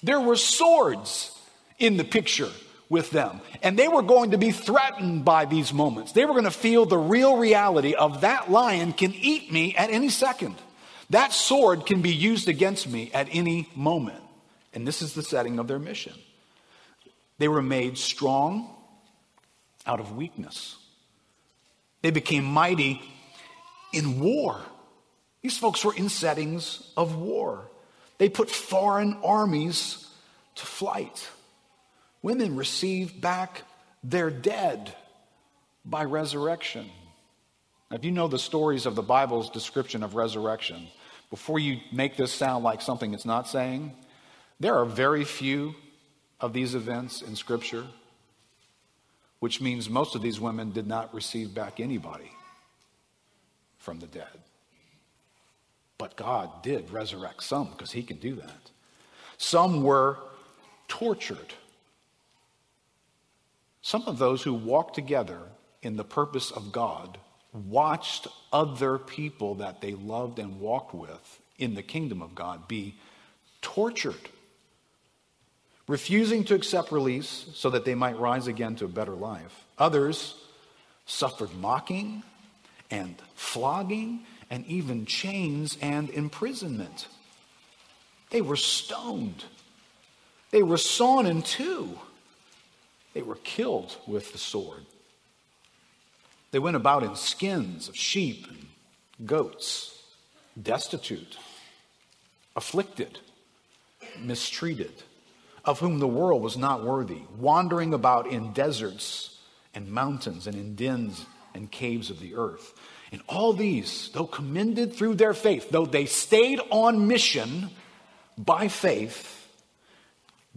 There 0.04 0.20
were 0.20 0.36
swords 0.36 1.38
in 1.80 1.98
the 1.98 2.04
picture 2.04 2.52
with 2.90 3.12
them. 3.12 3.42
And 3.62 3.78
they 3.78 3.88
were 3.88 4.02
going 4.02 4.32
to 4.32 4.38
be 4.38 4.52
threatened 4.52 5.26
by 5.26 5.46
these 5.46 5.74
moments. 5.74 6.14
They 6.14 6.26
were 6.26 6.34
going 6.34 6.46
to 6.46 6.52
feel 6.52 6.86
the 6.86 6.98
real 6.98 7.38
reality 7.38 7.94
of 7.94 8.22
that 8.22 8.50
lion 8.50 8.94
can 8.94 9.14
eat 9.14 9.52
me 9.52 9.76
at 9.76 9.90
any 9.90 10.10
second. 10.10 10.56
That 11.10 11.34
sword 11.34 11.86
can 11.86 12.02
be 12.02 12.14
used 12.14 12.48
against 12.48 12.88
me 12.88 13.12
at 13.14 13.28
any 13.32 13.70
moment. 13.76 14.22
And 14.74 14.88
this 14.88 15.02
is 15.02 15.14
the 15.14 15.24
setting 15.24 15.60
of 15.60 15.68
their 15.68 15.80
mission. 15.80 16.14
They 17.40 17.48
were 17.48 17.62
made 17.62 17.98
strong 17.98 18.74
out 19.86 20.00
of 20.00 20.16
weakness. 20.16 20.76
They 22.02 22.12
became 22.12 22.44
mighty 22.44 23.02
in 23.94 24.20
war. 24.20 24.62
These 25.42 25.58
folks 25.58 25.84
were 25.86 25.96
in 25.96 26.10
settings 26.10 26.92
of 26.98 27.16
war. 27.16 27.70
They 28.18 28.30
put 28.30 28.50
foreign 28.50 29.18
armies 29.24 30.08
to 30.56 30.66
flight. 30.66 31.28
Women 32.28 32.58
receive 32.58 33.22
back 33.22 33.64
their 34.04 34.30
dead 34.30 34.94
by 35.86 36.04
resurrection. 36.04 36.90
Now, 37.90 37.96
if 37.96 38.04
you 38.04 38.12
know 38.12 38.28
the 38.28 38.38
stories 38.38 38.86
of 38.86 38.96
the 38.96 39.02
Bible's 39.02 39.50
description 39.50 40.04
of 40.04 40.14
resurrection, 40.14 40.90
before 41.30 41.58
you 41.58 41.80
make 41.90 42.18
this 42.18 42.34
sound 42.34 42.66
like 42.66 42.82
something 42.82 43.14
it's 43.14 43.24
not 43.24 43.48
saying, 43.48 43.94
there 44.60 44.76
are 44.76 44.84
very 44.84 45.24
few 45.24 45.74
of 46.42 46.52
these 46.52 46.76
events 46.76 47.22
in 47.22 47.38
Scripture, 47.38 47.88
which 49.40 49.62
means 49.62 49.90
most 49.90 50.14
of 50.14 50.22
these 50.22 50.38
women 50.38 50.74
did 50.74 50.86
not 50.86 51.14
receive 51.14 51.56
back 51.56 51.80
anybody 51.80 52.34
from 53.78 54.00
the 54.00 54.08
dead. 54.08 54.42
But 55.98 56.18
God 56.18 56.62
did 56.62 56.92
resurrect 56.92 57.44
some 57.44 57.70
because 57.70 57.94
He 57.94 58.04
can 58.04 58.18
do 58.18 58.36
that. 58.36 58.72
Some 59.38 59.82
were 59.82 60.18
tortured 60.90 61.54
some 63.88 64.04
of 64.06 64.18
those 64.18 64.44
who 64.44 64.54
walked 64.54 64.96
together 64.96 65.40
in 65.82 65.96
the 65.96 66.04
purpose 66.04 66.52
of 66.52 66.74
God 66.74 67.18
watched 67.54 68.28
other 68.52 68.98
people 68.98 69.56
that 69.56 69.80
they 69.80 69.94
loved 69.94 70.40
and 70.40 70.60
walked 70.60 70.94
with 70.94 71.40
in 71.58 71.74
the 71.74 71.82
kingdom 71.82 72.22
of 72.22 72.36
God 72.36 72.68
be 72.68 72.96
tortured, 73.62 74.30
refusing 75.88 76.44
to 76.44 76.54
accept 76.54 76.92
release 76.92 77.46
so 77.54 77.70
that 77.70 77.86
they 77.86 77.96
might 77.96 78.20
rise 78.20 78.48
again 78.48 78.76
to 78.76 78.84
a 78.84 78.90
better 78.90 79.14
life. 79.14 79.64
Others 79.78 80.36
suffered 81.06 81.54
mocking 81.56 82.24
and 82.92 83.16
flogging 83.36 84.26
and 84.50 84.66
even 84.66 85.06
chains 85.06 85.78
and 85.82 86.10
imprisonment. 86.10 87.08
They 88.32 88.42
were 88.42 88.58
stoned. 88.58 89.46
They 90.52 90.62
were 90.62 90.76
sawn 90.76 91.26
in 91.26 91.42
two. 91.42 91.98
They 93.18 93.24
were 93.24 93.40
killed 93.44 93.98
with 94.06 94.32
the 94.32 94.38
sword. 94.38 94.86
They 96.52 96.60
went 96.60 96.76
about 96.76 97.02
in 97.02 97.16
skins 97.16 97.90
of 97.90 97.96
sheep 97.96 98.46
and 98.48 98.68
goats, 99.26 100.04
destitute, 100.62 101.36
afflicted, 102.56 103.18
mistreated, 104.22 105.02
of 105.66 105.80
whom 105.80 105.98
the 105.98 106.08
world 106.08 106.44
was 106.44 106.58
not 106.58 106.84
worthy, 106.84 107.24
wandering 107.40 107.92
about 107.92 108.28
in 108.28 108.54
deserts 108.54 109.40
and 109.74 109.90
mountains 109.92 110.46
and 110.46 110.56
in 110.56 110.76
dens 110.76 111.26
and 111.56 111.72
caves 111.72 112.12
of 112.12 112.20
the 112.20 112.36
earth. 112.36 112.76
And 113.12 113.24
all 113.28 113.52
these, 113.52 114.12
though 114.14 114.28
commended 114.28 114.94
through 114.94 115.16
their 115.16 115.34
faith, 115.34 115.72
though 115.72 115.88
they 115.88 116.06
stayed 116.06 116.60
on 116.70 117.08
mission 117.08 117.72
by 118.38 118.68
faith, 118.68 119.47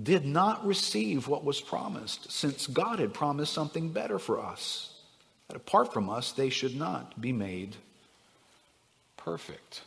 did 0.03 0.25
not 0.25 0.67
receive 0.67 1.29
what 1.29 1.45
was 1.45 1.61
promised, 1.61 2.31
since 2.31 2.67
God 2.67 2.99
had 2.99 3.13
promised 3.13 3.53
something 3.53 3.91
better 3.91 4.19
for 4.19 4.41
us. 4.41 4.95
That 5.49 5.57
apart 5.57 5.93
from 5.93 6.09
us, 6.09 6.33
they 6.33 6.49
should 6.49 6.77
not 6.77 7.21
be 7.21 7.33
made 7.33 7.77
perfect. 9.17 9.83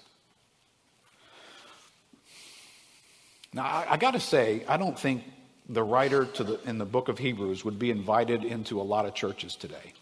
Now, 3.54 3.64
I, 3.64 3.86
I 3.92 3.98
got 3.98 4.12
to 4.12 4.20
say, 4.20 4.64
I 4.68 4.78
don't 4.78 4.98
think 4.98 5.24
the 5.70 5.84
writer 5.84 6.26
to 6.26 6.44
the, 6.44 6.60
in 6.70 6.78
the 6.78 6.86
book 6.86 7.08
of 7.08 7.18
Hebrews 7.18 7.64
would 7.64 7.80
be 7.80 7.90
invited 7.90 8.44
into 8.44 8.82
a 8.82 8.84
lot 8.84 9.06
of 9.06 9.14
churches 9.14 9.56
today. 9.56 9.94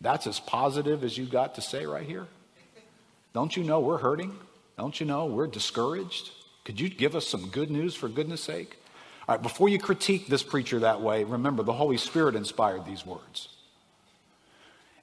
That's 0.00 0.26
as 0.26 0.40
positive 0.40 1.04
as 1.04 1.18
you 1.18 1.26
got 1.26 1.56
to 1.56 1.60
say 1.60 1.84
right 1.84 2.06
here. 2.06 2.26
Don't 3.34 3.56
you 3.56 3.64
know 3.64 3.80
we're 3.80 3.98
hurting? 3.98 4.34
Don't 4.78 4.98
you 4.98 5.04
know 5.04 5.26
we're 5.26 5.46
discouraged? 5.46 6.30
Could 6.64 6.80
you 6.80 6.88
give 6.88 7.16
us 7.16 7.26
some 7.26 7.48
good 7.48 7.70
news 7.70 7.94
for 7.94 8.08
goodness 8.08 8.42
sake? 8.42 8.76
All 9.28 9.34
right, 9.34 9.42
before 9.42 9.68
you 9.68 9.78
critique 9.78 10.26
this 10.26 10.42
preacher 10.42 10.80
that 10.80 11.00
way, 11.00 11.24
remember 11.24 11.62
the 11.62 11.72
Holy 11.72 11.96
Spirit 11.96 12.34
inspired 12.34 12.84
these 12.84 13.06
words. 13.06 13.48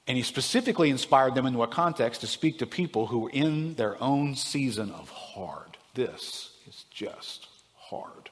And 0.06 0.16
he 0.16 0.22
specifically 0.22 0.88
inspired 0.88 1.34
them 1.34 1.46
into 1.46 1.62
a 1.62 1.66
context 1.66 2.22
to 2.22 2.26
speak 2.26 2.58
to 2.58 2.66
people 2.66 3.06
who 3.06 3.20
were 3.20 3.30
in 3.30 3.74
their 3.74 4.02
own 4.02 4.36
season 4.36 4.90
of 4.92 5.10
hard. 5.10 5.76
This 5.94 6.52
is 6.66 6.84
just 6.90 7.48
hard 7.76 8.30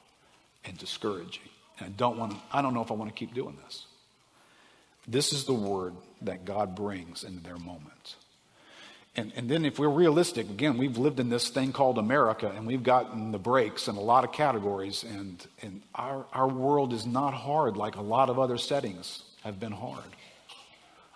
and 0.64 0.76
discouraging. 0.78 1.49
And 1.78 1.88
I 1.88 1.90
don't 1.90 2.16
want 2.16 2.33
to, 2.33 2.38
I 2.52 2.62
don't 2.62 2.73
know 2.73 2.83
if 2.83 2.90
I 2.90 2.95
want 2.95 3.11
to 3.11 3.18
keep 3.18 3.35
doing 3.35 3.59
this. 3.64 3.85
This 5.06 5.33
is 5.33 5.45
the 5.45 5.52
word 5.52 5.95
that 6.23 6.45
God 6.45 6.75
brings 6.75 7.25
into 7.25 7.42
their 7.42 7.59
moment. 7.59 8.16
And, 9.16 9.32
and 9.35 9.49
then, 9.49 9.64
if 9.64 9.78
we're 9.78 9.88
realistic, 9.88 10.50
again, 10.50 10.76
we've 10.76 10.99
lived 10.99 11.20
in 11.20 11.30
this 11.30 11.49
thing 11.49 11.73
called 11.73 11.96
America 11.96 12.52
and 12.54 12.66
we've 12.66 12.82
gotten 12.82 13.32
the 13.32 13.38
breaks 13.38 13.88
in 13.88 13.96
a 13.96 14.00
lot 14.00 14.25
of 14.25 14.32
categories, 14.32 15.04
and, 15.04 15.44
and 15.62 15.80
our, 15.94 16.26
our 16.35 16.46
world 16.46 16.92
is 16.92 17.06
not 17.06 17.32
hard 17.32 17.78
like 17.78 17.96
a 17.96 18.02
lot 18.02 18.28
of 18.28 18.38
other 18.38 18.58
settings 18.58 19.23
have 19.42 19.58
been 19.58 19.73
hard. 19.73 20.04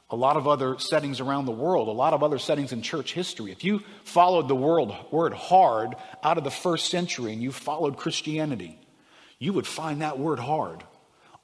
A 0.08 0.16
lot 0.16 0.36
of 0.36 0.48
other 0.48 0.78
settings 0.78 1.20
around 1.20 1.44
the 1.44 1.52
world, 1.52 1.88
a 1.88 1.92
lot 1.92 2.14
of 2.14 2.22
other 2.22 2.38
settings 2.38 2.72
in 2.72 2.80
church 2.80 3.12
history. 3.12 3.52
If 3.52 3.64
you 3.64 3.82
followed 4.04 4.48
the 4.48 4.56
world, 4.56 4.94
word 5.12 5.34
hard 5.34 5.94
out 6.24 6.38
of 6.38 6.42
the 6.42 6.50
first 6.50 6.90
century 6.90 7.32
and 7.34 7.42
you 7.42 7.52
followed 7.52 7.96
Christianity, 7.98 8.78
you 9.38 9.52
would 9.52 9.66
find 9.66 10.00
that 10.00 10.18
word 10.18 10.38
hard 10.38 10.82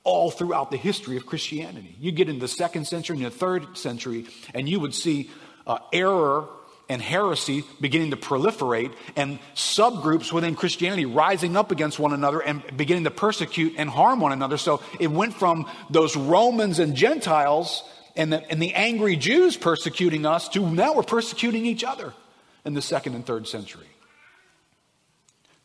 all 0.05 0.31
throughout 0.31 0.71
the 0.71 0.77
history 0.77 1.17
of 1.17 1.27
Christianity. 1.27 1.97
You 2.01 2.13
get 2.13 2.29
into 2.29 2.41
the 2.41 2.49
second 2.49 2.87
century 2.87 3.17
and 3.17 3.27
the 3.27 3.31
third 3.31 3.77
century, 3.77 4.27
and 4.55 4.69
you 4.69 4.81
would 4.81 4.95
see 4.95 5.31
uh, 5.67 5.79
error 5.93 6.49
and 6.89 7.03
heresy 7.03 7.65
beginning 7.81 8.11
to 8.13 8.17
proliferate, 8.17 8.93
and 9.17 9.41
subgroups 9.55 10.33
within 10.33 10.55
Christianity 10.55 11.05
rising 11.05 11.57
up 11.57 11.73
against 11.73 11.99
one 11.99 12.13
another 12.13 12.41
and 12.41 12.63
beginning 12.77 13.05
to 13.05 13.11
persecute 13.11 13.75
and 13.77 13.91
harm 13.91 14.21
one 14.21 14.33
another. 14.33 14.57
So 14.57 14.81
it 15.01 15.11
went 15.11 15.35
from 15.35 15.69
those 15.91 16.17
Romans 16.17 16.79
and 16.79 16.95
Gentiles 16.95 17.83
and 18.15 18.33
the, 18.33 18.51
and 18.51 18.63
the 18.63 18.73
angry 18.75 19.17
Jews 19.17 19.57
persecuting 19.57 20.25
us 20.25 20.49
to 20.51 20.61
now 20.61 20.95
we're 20.95 21.03
persecuting 21.03 21.67
each 21.67 21.83
other 21.83 22.13
in 22.65 22.75
the 22.75 22.83
second 22.83 23.15
and 23.15 23.27
third 23.27 23.49
century. 23.49 23.87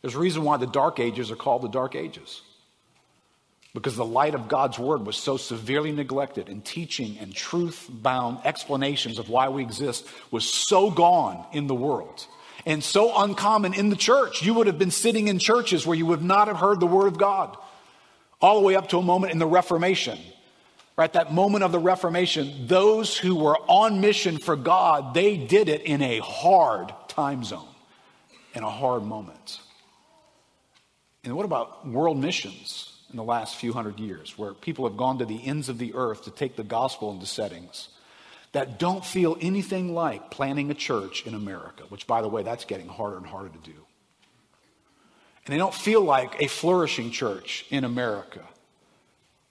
There's 0.00 0.16
a 0.16 0.18
reason 0.18 0.42
why 0.42 0.56
the 0.56 0.66
Dark 0.66 0.98
Ages 0.98 1.30
are 1.30 1.36
called 1.36 1.62
the 1.62 1.68
Dark 1.68 1.94
Ages 1.94 2.42
because 3.74 3.96
the 3.96 4.04
light 4.04 4.34
of 4.34 4.48
God's 4.48 4.78
word 4.78 5.06
was 5.06 5.16
so 5.16 5.36
severely 5.36 5.92
neglected 5.92 6.48
and 6.48 6.64
teaching 6.64 7.16
and 7.18 7.34
truth 7.34 7.88
bound 7.90 8.38
explanations 8.44 9.18
of 9.18 9.28
why 9.28 9.48
we 9.48 9.62
exist 9.62 10.06
was 10.30 10.44
so 10.44 10.90
gone 10.90 11.44
in 11.52 11.66
the 11.66 11.74
world 11.74 12.26
and 12.66 12.84
so 12.84 13.22
uncommon 13.22 13.74
in 13.74 13.88
the 13.88 13.96
church. 13.96 14.42
You 14.42 14.54
would 14.54 14.66
have 14.66 14.78
been 14.78 14.90
sitting 14.90 15.28
in 15.28 15.38
churches 15.38 15.86
where 15.86 15.96
you 15.96 16.06
would 16.06 16.22
not 16.22 16.48
have 16.48 16.58
heard 16.58 16.80
the 16.80 16.86
word 16.86 17.06
of 17.06 17.18
God 17.18 17.56
all 18.40 18.60
the 18.60 18.66
way 18.66 18.76
up 18.76 18.90
to 18.90 18.98
a 18.98 19.02
moment 19.02 19.32
in 19.32 19.38
the 19.38 19.46
Reformation. 19.46 20.18
Right, 20.94 21.12
that 21.14 21.32
moment 21.32 21.64
of 21.64 21.72
the 21.72 21.78
Reformation, 21.78 22.66
those 22.66 23.16
who 23.16 23.34
were 23.34 23.56
on 23.66 24.02
mission 24.02 24.36
for 24.36 24.56
God, 24.56 25.14
they 25.14 25.38
did 25.38 25.70
it 25.70 25.80
in 25.82 26.02
a 26.02 26.18
hard 26.18 26.92
time 27.08 27.44
zone, 27.44 27.66
in 28.52 28.62
a 28.62 28.68
hard 28.68 29.02
moment. 29.02 29.58
And 31.24 31.34
what 31.34 31.46
about 31.46 31.88
world 31.88 32.18
missions? 32.18 32.91
In 33.12 33.16
the 33.18 33.22
last 33.22 33.56
few 33.56 33.72
hundred 33.72 34.00
years, 34.00 34.36
where 34.36 34.54
people 34.54 34.88
have 34.88 34.96
gone 34.96 35.18
to 35.18 35.24
the 35.24 35.46
ends 35.46 35.68
of 35.68 35.78
the 35.78 35.94
earth 35.94 36.24
to 36.24 36.30
take 36.30 36.56
the 36.56 36.64
gospel 36.64 37.12
into 37.12 37.26
settings 37.26 37.88
that 38.52 38.78
don't 38.78 39.04
feel 39.04 39.36
anything 39.40 39.94
like 39.94 40.30
planting 40.30 40.70
a 40.70 40.74
church 40.74 41.26
in 41.26 41.34
America, 41.34 41.84
which, 41.88 42.06
by 42.06 42.22
the 42.22 42.28
way, 42.28 42.42
that's 42.42 42.64
getting 42.64 42.88
harder 42.88 43.16
and 43.16 43.26
harder 43.26 43.48
to 43.48 43.58
do. 43.58 43.76
And 45.44 45.52
they 45.52 45.58
don't 45.58 45.74
feel 45.74 46.02
like 46.02 46.40
a 46.40 46.46
flourishing 46.46 47.10
church 47.10 47.66
in 47.70 47.84
America 47.84 48.42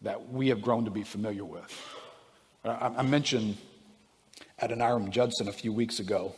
that 0.03 0.31
we 0.31 0.49
have 0.49 0.61
grown 0.61 0.85
to 0.85 0.91
be 0.91 1.03
familiar 1.03 1.45
with. 1.45 1.97
I, 2.63 3.01
mentioned 3.01 3.57
Adoniram 4.61 5.09
Judson 5.09 5.47
a 5.47 5.51
few 5.51 5.73
weeks 5.73 5.99
ago. 5.99 6.35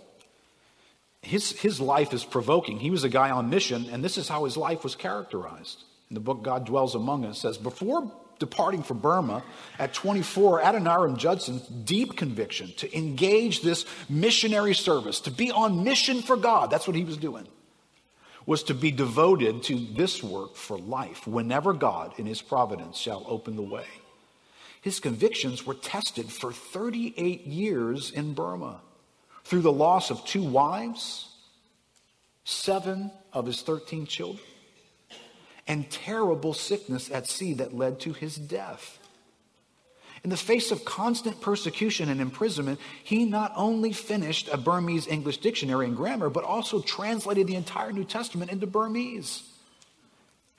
His, 1.21 1.51
his 1.51 1.79
life 1.79 2.13
is 2.13 2.23
provoking. 2.23 2.79
He 2.79 2.91
was 2.91 3.03
a 3.03 3.09
guy 3.09 3.29
on 3.29 3.49
mission, 3.49 3.87
and 3.91 4.03
this 4.03 4.17
is 4.17 4.27
how 4.27 4.45
his 4.45 4.57
life 4.57 4.83
was 4.83 4.95
characterized 4.95 5.83
in 6.13 6.15
the 6.15 6.19
book 6.19 6.43
God 6.43 6.67
Dwells 6.67 6.93
Among 6.93 7.25
Us 7.25 7.39
says, 7.39 7.57
Before 7.57 8.11
departing 8.37 8.83
for 8.83 8.93
Burma 8.93 9.41
at 9.79 9.95
24, 9.95 10.61
Adoniram 10.61 11.17
Judson's 11.17 11.63
deep 11.63 12.15
conviction 12.15 12.71
to 12.77 12.95
engage 12.95 13.63
this 13.63 13.83
missionary 14.07 14.75
service, 14.75 15.19
to 15.21 15.31
be 15.31 15.49
on 15.49 15.83
mission 15.83 16.21
for 16.21 16.37
God, 16.37 16.69
that's 16.69 16.85
what 16.85 16.95
he 16.95 17.03
was 17.03 17.17
doing, 17.17 17.47
was 18.45 18.61
to 18.61 18.75
be 18.75 18.91
devoted 18.91 19.63
to 19.63 19.87
this 19.95 20.21
work 20.21 20.55
for 20.55 20.77
life 20.77 21.25
whenever 21.25 21.73
God 21.73 22.13
in 22.19 22.27
his 22.27 22.43
providence 22.43 22.99
shall 22.99 23.25
open 23.27 23.55
the 23.55 23.63
way. 23.63 23.87
His 24.81 24.99
convictions 24.99 25.65
were 25.65 25.73
tested 25.73 26.31
for 26.31 26.53
38 26.53 27.47
years 27.47 28.11
in 28.11 28.35
Burma 28.35 28.81
through 29.45 29.61
the 29.61 29.71
loss 29.71 30.11
of 30.11 30.23
two 30.25 30.43
wives, 30.43 31.27
seven 32.43 33.09
of 33.31 33.47
his 33.47 33.63
13 33.63 34.05
children 34.05 34.45
and 35.67 35.89
terrible 35.89 36.53
sickness 36.53 37.09
at 37.11 37.27
sea 37.27 37.53
that 37.53 37.75
led 37.75 37.99
to 38.01 38.13
his 38.13 38.35
death. 38.35 38.99
In 40.23 40.29
the 40.29 40.37
face 40.37 40.71
of 40.71 40.85
constant 40.85 41.41
persecution 41.41 42.09
and 42.09 42.21
imprisonment, 42.21 42.79
he 43.03 43.25
not 43.25 43.51
only 43.55 43.91
finished 43.91 44.47
a 44.51 44.57
Burmese 44.57 45.07
English 45.07 45.39
dictionary 45.39 45.85
and 45.85 45.97
grammar, 45.97 46.29
but 46.29 46.45
also 46.45 46.81
translated 46.81 47.45
the 47.45 47.55
entire 47.55 47.91
New 47.91 48.05
Testament 48.05 48.49
into 48.49 48.65
Burmese. 48.65 49.43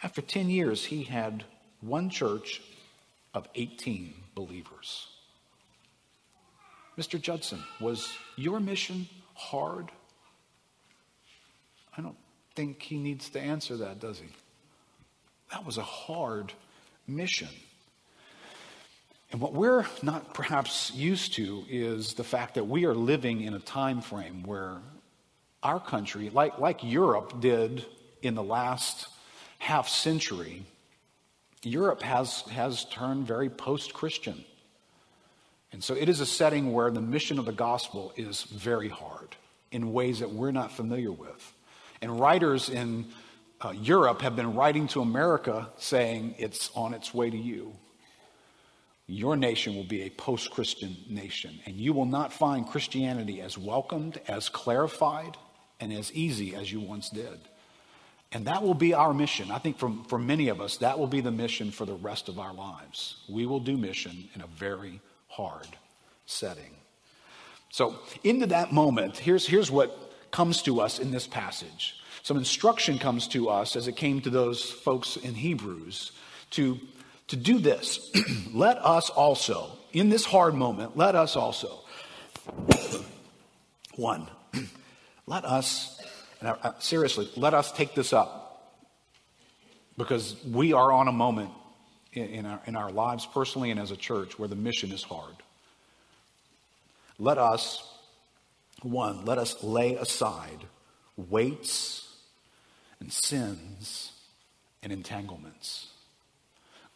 After 0.02 0.20
10 0.20 0.50
years, 0.50 0.84
he 0.84 1.04
had 1.04 1.44
one 1.80 2.10
church 2.10 2.60
of 3.32 3.48
18 3.54 4.12
believers. 4.34 5.08
Mr. 6.98 7.20
Judson, 7.20 7.62
was 7.80 8.12
your 8.36 8.60
mission 8.60 9.08
hard? 9.34 9.90
I 11.96 12.02
don't 12.02 12.18
think 12.54 12.82
he 12.82 12.98
needs 12.98 13.30
to 13.30 13.40
answer 13.40 13.78
that, 13.78 13.98
does 13.98 14.18
he? 14.18 14.26
That 15.54 15.64
was 15.64 15.78
a 15.78 15.82
hard 15.82 16.52
mission. 17.06 17.48
And 19.30 19.40
what 19.40 19.52
we're 19.52 19.86
not 20.02 20.34
perhaps 20.34 20.90
used 20.92 21.34
to 21.34 21.64
is 21.70 22.14
the 22.14 22.24
fact 22.24 22.54
that 22.56 22.64
we 22.64 22.86
are 22.86 22.94
living 22.94 23.40
in 23.40 23.54
a 23.54 23.60
time 23.60 24.00
frame 24.00 24.42
where 24.42 24.78
our 25.62 25.78
country, 25.78 26.28
like, 26.28 26.58
like 26.58 26.82
Europe 26.82 27.40
did 27.40 27.86
in 28.20 28.34
the 28.34 28.42
last 28.42 29.06
half 29.60 29.88
century, 29.88 30.64
Europe 31.62 32.02
has, 32.02 32.40
has 32.50 32.84
turned 32.86 33.24
very 33.24 33.48
post 33.48 33.94
Christian. 33.94 34.44
And 35.70 35.84
so 35.84 35.94
it 35.94 36.08
is 36.08 36.18
a 36.18 36.26
setting 36.26 36.72
where 36.72 36.90
the 36.90 37.00
mission 37.00 37.38
of 37.38 37.44
the 37.44 37.52
gospel 37.52 38.12
is 38.16 38.42
very 38.42 38.88
hard 38.88 39.36
in 39.70 39.92
ways 39.92 40.18
that 40.18 40.32
we're 40.32 40.50
not 40.50 40.72
familiar 40.72 41.12
with. 41.12 41.52
And 42.02 42.18
writers 42.18 42.68
in 42.68 43.06
uh, 43.64 43.70
Europe 43.70 44.20
have 44.20 44.36
been 44.36 44.54
writing 44.54 44.86
to 44.88 45.00
America 45.00 45.70
saying 45.78 46.34
it's 46.38 46.70
on 46.74 46.92
its 46.92 47.14
way 47.14 47.30
to 47.30 47.36
you. 47.36 47.72
Your 49.06 49.36
nation 49.36 49.74
will 49.74 49.84
be 49.84 50.02
a 50.02 50.10
post 50.10 50.50
Christian 50.50 50.96
nation, 51.08 51.60
and 51.66 51.76
you 51.76 51.92
will 51.92 52.06
not 52.06 52.32
find 52.32 52.66
Christianity 52.66 53.40
as 53.40 53.56
welcomed, 53.56 54.20
as 54.28 54.48
clarified, 54.48 55.36
and 55.80 55.92
as 55.92 56.12
easy 56.12 56.54
as 56.54 56.70
you 56.70 56.80
once 56.80 57.10
did. 57.10 57.40
And 58.32 58.46
that 58.46 58.62
will 58.62 58.74
be 58.74 58.94
our 58.94 59.14
mission. 59.14 59.50
I 59.50 59.58
think 59.58 59.78
for, 59.78 59.92
for 60.08 60.18
many 60.18 60.48
of 60.48 60.60
us, 60.60 60.78
that 60.78 60.98
will 60.98 61.06
be 61.06 61.20
the 61.20 61.30
mission 61.30 61.70
for 61.70 61.84
the 61.86 61.94
rest 61.94 62.28
of 62.28 62.38
our 62.38 62.52
lives. 62.52 63.16
We 63.28 63.46
will 63.46 63.60
do 63.60 63.76
mission 63.76 64.28
in 64.34 64.40
a 64.40 64.46
very 64.46 65.00
hard 65.28 65.68
setting. 66.26 66.74
So, 67.70 67.96
into 68.22 68.46
that 68.46 68.72
moment, 68.72 69.18
here's, 69.18 69.46
here's 69.46 69.70
what 69.70 69.96
comes 70.30 70.62
to 70.62 70.80
us 70.80 70.98
in 70.98 71.10
this 71.10 71.26
passage. 71.26 72.00
Some 72.24 72.38
instruction 72.38 72.98
comes 72.98 73.28
to 73.28 73.50
us 73.50 73.76
as 73.76 73.86
it 73.86 73.96
came 73.96 74.22
to 74.22 74.30
those 74.30 74.70
folks 74.70 75.16
in 75.16 75.34
Hebrews 75.34 76.10
to, 76.52 76.80
to 77.28 77.36
do 77.36 77.58
this. 77.58 78.10
let 78.54 78.78
us 78.78 79.10
also, 79.10 79.72
in 79.92 80.08
this 80.08 80.24
hard 80.24 80.54
moment, 80.54 80.96
let 80.96 81.16
us 81.16 81.36
also, 81.36 81.80
one, 83.96 84.26
let 85.26 85.44
us, 85.44 86.00
and 86.40 86.48
I, 86.48 86.72
seriously, 86.78 87.28
let 87.36 87.52
us 87.52 87.70
take 87.72 87.94
this 87.94 88.14
up 88.14 88.72
because 89.98 90.34
we 90.46 90.72
are 90.72 90.90
on 90.92 91.08
a 91.08 91.12
moment 91.12 91.50
in, 92.14 92.24
in, 92.24 92.46
our, 92.46 92.60
in 92.64 92.74
our 92.74 92.90
lives 92.90 93.26
personally 93.26 93.70
and 93.70 93.78
as 93.78 93.90
a 93.90 93.96
church 93.98 94.38
where 94.38 94.48
the 94.48 94.56
mission 94.56 94.92
is 94.92 95.02
hard. 95.02 95.34
Let 97.18 97.36
us, 97.36 97.86
one, 98.80 99.26
let 99.26 99.36
us 99.36 99.62
lay 99.62 99.96
aside 99.96 100.64
weights 101.18 102.03
and 103.04 103.12
sins 103.12 104.12
and 104.82 104.90
entanglements. 104.90 105.88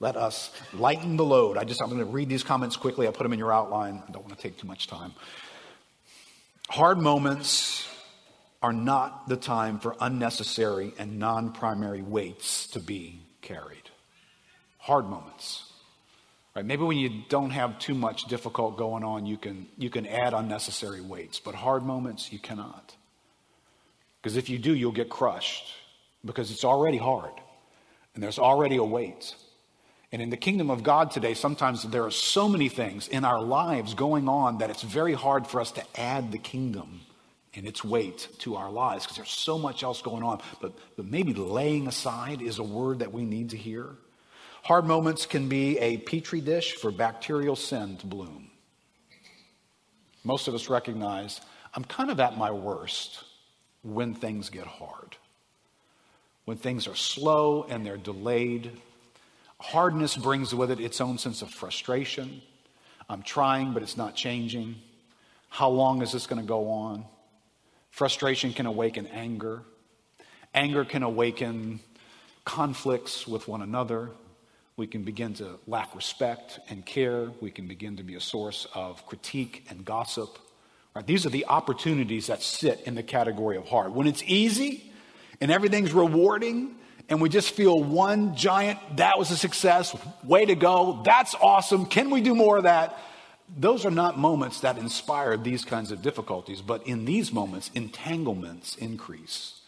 Let 0.01 0.17
us 0.17 0.51
lighten 0.73 1.19
the 1.19 1.25
load. 1.25 1.59
I 1.59 1.65
just, 1.65 1.83
I'm 1.83 1.91
going 1.91 1.99
to 1.99 2.07
read 2.07 2.31
these 2.31 2.43
comments 2.43 2.79
quickly. 2.79 3.07
I 3.07 3.11
put 3.11 3.25
them 3.25 3.33
in 3.35 3.39
your 3.39 3.53
outline. 3.53 4.03
I 4.09 4.11
don't 4.11 4.25
want 4.25 4.35
to 4.35 4.43
take 4.43 4.57
too 4.57 4.67
much 4.67 4.87
time. 4.87 5.13
Hard 6.71 6.97
moments 6.99 7.87
are 8.63 8.73
not 8.73 9.29
the 9.29 9.37
time 9.37 9.81
for 9.81 9.97
unnecessary 10.01 10.95
and 10.99 11.19
non 11.19 11.53
primary 11.53 12.01
weights 12.01 12.69
to 12.69 12.81
be 12.81 13.21
carried. 13.43 13.91
Hard 14.79 15.11
moments. 15.11 15.71
Right? 16.57 16.65
Maybe 16.65 16.85
when 16.85 16.97
you 16.97 17.23
don't 17.29 17.51
have 17.51 17.79
too 17.79 17.95
much 17.95 18.25
difficult 18.25 18.79
going 18.79 19.05
on, 19.05 19.27
you 19.27 19.37
can, 19.37 19.67
you 19.77 19.91
can 19.91 20.07
add 20.07 20.33
unnecessary 20.33 21.03
weights, 21.03 21.39
but 21.39 21.55
hard 21.55 21.83
moments, 21.83 22.33
you 22.33 22.39
cannot. 22.39 22.95
Because 24.23 24.37
if 24.37 24.49
you 24.49 24.59
do, 24.59 24.75
you'll 24.75 24.91
get 24.91 25.11
crushed 25.11 25.67
because 26.25 26.51
it's 26.51 26.65
already 26.65 26.99
hard 26.99 27.33
and 28.15 28.23
there's 28.23 28.39
already 28.39 28.77
a 28.77 28.85
weight. 28.85 29.35
And 30.11 30.23
in 30.23 30.31
the 30.31 30.37
kingdom 30.37 30.71
of 30.71 30.83
God 30.83 31.11
today, 31.11 31.35
sometimes 31.35 31.83
there 31.83 32.05
are 32.05 32.11
so 32.11 32.49
many 32.49 32.69
things 32.69 33.09
in 33.09 33.25
our 33.25 33.41
lives 33.41 33.95
going 33.95 34.29
on 34.29 34.59
that 34.59 34.71
it's 34.71 34.83
very 34.83 35.13
hard 35.13 35.47
for 35.47 35.61
us 35.61 35.71
to 35.73 36.01
add 36.01 36.33
the 36.33 36.39
kingdom 36.39 37.01
and 37.55 37.67
its 37.67 37.85
weight 37.85 38.29
to 38.39 38.57
our 38.57 38.71
lives 38.71 39.05
because 39.05 39.17
there's 39.17 39.31
so 39.31 39.59
much 39.59 39.83
else 39.83 40.01
going 40.01 40.23
on. 40.23 40.41
But, 40.61 40.73
but 40.97 41.07
maybe 41.07 41.35
laying 41.35 41.87
aside 41.87 42.41
is 42.41 42.59
a 42.59 42.63
word 42.63 43.01
that 43.01 43.13
we 43.13 43.25
need 43.25 43.51
to 43.51 43.57
hear. 43.57 43.97
Hard 44.63 44.87
moments 44.87 45.27
can 45.27 45.49
be 45.49 45.79
a 45.79 45.99
petri 45.99 46.41
dish 46.41 46.75
for 46.75 46.91
bacterial 46.91 47.57
sin 47.57 47.97
to 47.99 48.07
bloom. 48.07 48.51
Most 50.25 50.49
of 50.49 50.55
us 50.55 50.69
recognize 50.69 51.41
I'm 51.75 51.85
kind 51.85 52.11
of 52.11 52.19
at 52.21 52.37
my 52.37 52.51
worst 52.51 53.25
when 53.83 54.15
things 54.15 54.51
get 54.51 54.67
hard. 54.67 55.17
When 56.49 56.57
things 56.57 56.89
are 56.89 56.95
slow 56.95 57.67
and 57.69 57.85
they're 57.85 57.99
delayed. 57.99 58.73
Hardness 59.61 60.17
brings 60.17 60.55
with 60.55 60.71
it 60.71 60.81
its 60.81 60.99
own 60.99 61.19
sense 61.19 61.43
of 61.43 61.51
frustration. 61.51 62.41
I'm 63.07 63.21
trying, 63.21 63.75
but 63.75 63.83
it's 63.83 63.99
not 63.99 64.15
changing. 64.15 64.77
How 65.51 65.69
long 65.69 66.01
is 66.01 66.11
this 66.11 66.27
going 66.27 66.41
to 66.41 66.49
go 66.49 66.71
on? 66.71 67.05
Frustration 67.91 68.55
can 68.55 68.65
awaken 68.65 69.07
anger. 69.09 69.61
Anger 70.55 70.87
can 70.87 71.03
awaken 71.03 71.81
conflicts 72.47 73.29
with 73.29 73.47
one 73.47 73.61
another. 73.61 74.09
We 74.79 74.87
can 74.87 75.03
begin 75.03 75.35
to 75.35 75.59
lack 75.67 75.95
respect 75.95 76.61
and 76.71 76.83
care. 76.87 77.31
We 77.43 77.51
can 77.51 77.69
begin 77.69 77.99
to 77.99 78.03
be 78.03 78.15
a 78.15 78.23
source 78.23 78.67
of 78.75 79.05
critique 79.05 79.67
and 79.69 79.85
gossip. 79.85 80.39
Right? 80.95 81.07
These 81.07 81.27
are 81.27 81.31
the 81.31 81.45
opportunities 81.45 82.29
that 82.29 82.43
sit 82.43 82.81
in 82.87 82.95
the 82.95 83.03
category 83.03 83.59
of 83.59 83.69
hard. 83.69 83.95
When 83.95 84.07
it's 84.07 84.23
easy 84.23 84.88
and 85.41 85.51
everything's 85.51 85.93
rewarding, 85.93 86.75
and 87.09 87.21
we 87.21 87.29
just 87.29 87.55
feel 87.55 87.83
one 87.83 88.37
giant, 88.37 88.79
that 88.97 89.19
was 89.19 89.31
a 89.31 89.37
success, 89.37 89.97
way 90.25 90.45
to 90.45 90.55
go, 90.55 91.03
that's 91.05 91.35
awesome, 91.35 91.87
can 91.87 92.11
we 92.11 92.21
do 92.21 92.35
more 92.35 92.59
of 92.59 92.65
that? 92.65 92.99
Those 93.57 93.87
are 93.87 93.91
not 93.91 94.19
moments 94.19 94.61
that 94.61 94.77
inspire 94.77 95.37
these 95.37 95.65
kinds 95.65 95.91
of 95.91 96.03
difficulties, 96.03 96.61
but 96.61 96.87
in 96.87 97.07
these 97.07 97.33
moments, 97.33 97.71
entanglements 97.75 98.77
increase 98.77 99.61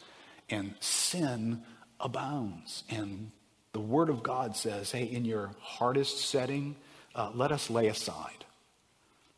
and 0.50 0.74
sin 0.80 1.62
abounds 1.98 2.84
and 2.90 3.30
the 3.72 3.80
Word 3.80 4.08
of 4.08 4.22
God 4.22 4.56
says, 4.56 4.90
hey, 4.90 5.04
in 5.04 5.24
your 5.24 5.52
hardest 5.60 6.28
setting, 6.28 6.76
uh, 7.14 7.30
let 7.34 7.52
us 7.52 7.70
lay 7.70 7.86
aside 7.86 8.44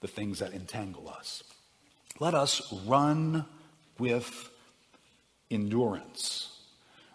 the 0.01 0.09
things 0.09 0.39
that 0.39 0.53
entangle 0.53 1.09
us. 1.09 1.45
Let 2.19 2.35
us 2.35 2.73
run 2.87 3.45
with 3.99 4.49
endurance. 5.53 6.49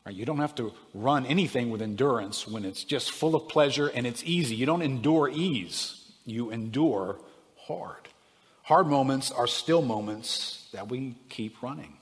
Right? 0.06 0.15
You 0.15 0.26
don't 0.26 0.39
have 0.39 0.56
to 0.56 0.73
run 0.93 1.26
anything 1.26 1.69
with 1.69 1.82
endurance 1.82 2.47
when 2.47 2.63
it's 2.63 2.84
just 2.84 3.12
full 3.12 3.36
of 3.36 3.50
pleasure 3.50 3.88
and 3.88 4.08
it's 4.08 4.23
easy. 4.23 4.56
You 4.56 4.65
don't 4.65 4.82
endure 4.82 5.30
ease, 5.30 6.12
you 6.26 6.52
endure 6.52 7.19
hard. 7.58 8.08
Hard 8.63 8.88
moments 8.88 9.32
are 9.32 9.47
still 9.47 9.82
moments 9.82 10.67
that 10.73 10.89
we 10.89 11.15
keep 11.30 11.62
running. 11.62 11.97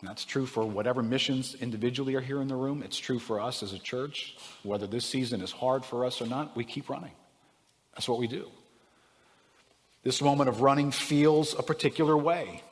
And 0.00 0.08
that's 0.08 0.24
true 0.24 0.46
for 0.46 0.64
whatever 0.64 1.02
missions 1.02 1.54
individually 1.54 2.14
are 2.14 2.20
here 2.20 2.42
in 2.42 2.48
the 2.48 2.56
room. 2.56 2.82
It's 2.82 2.98
true 2.98 3.18
for 3.18 3.40
us 3.40 3.62
as 3.62 3.72
a 3.72 3.78
church. 3.78 4.36
Whether 4.62 4.86
this 4.86 5.06
season 5.06 5.40
is 5.40 5.50
hard 5.50 5.84
for 5.84 6.04
us 6.04 6.20
or 6.20 6.26
not, 6.26 6.54
we 6.54 6.64
keep 6.64 6.90
running. 6.90 7.12
That's 7.94 8.08
what 8.08 8.18
we 8.18 8.26
do. 8.26 8.50
This 10.02 10.20
moment 10.20 10.48
of 10.48 10.60
running 10.60 10.90
feels 10.90 11.58
a 11.58 11.62
particular 11.62 12.16
way. 12.16 12.62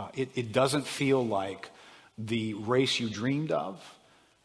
Uh, 0.00 0.08
it, 0.14 0.30
it 0.34 0.50
doesn't 0.50 0.86
feel 0.86 1.26
like 1.26 1.68
the 2.16 2.54
race 2.54 2.98
you 2.98 3.10
dreamed 3.10 3.52
of, 3.52 3.78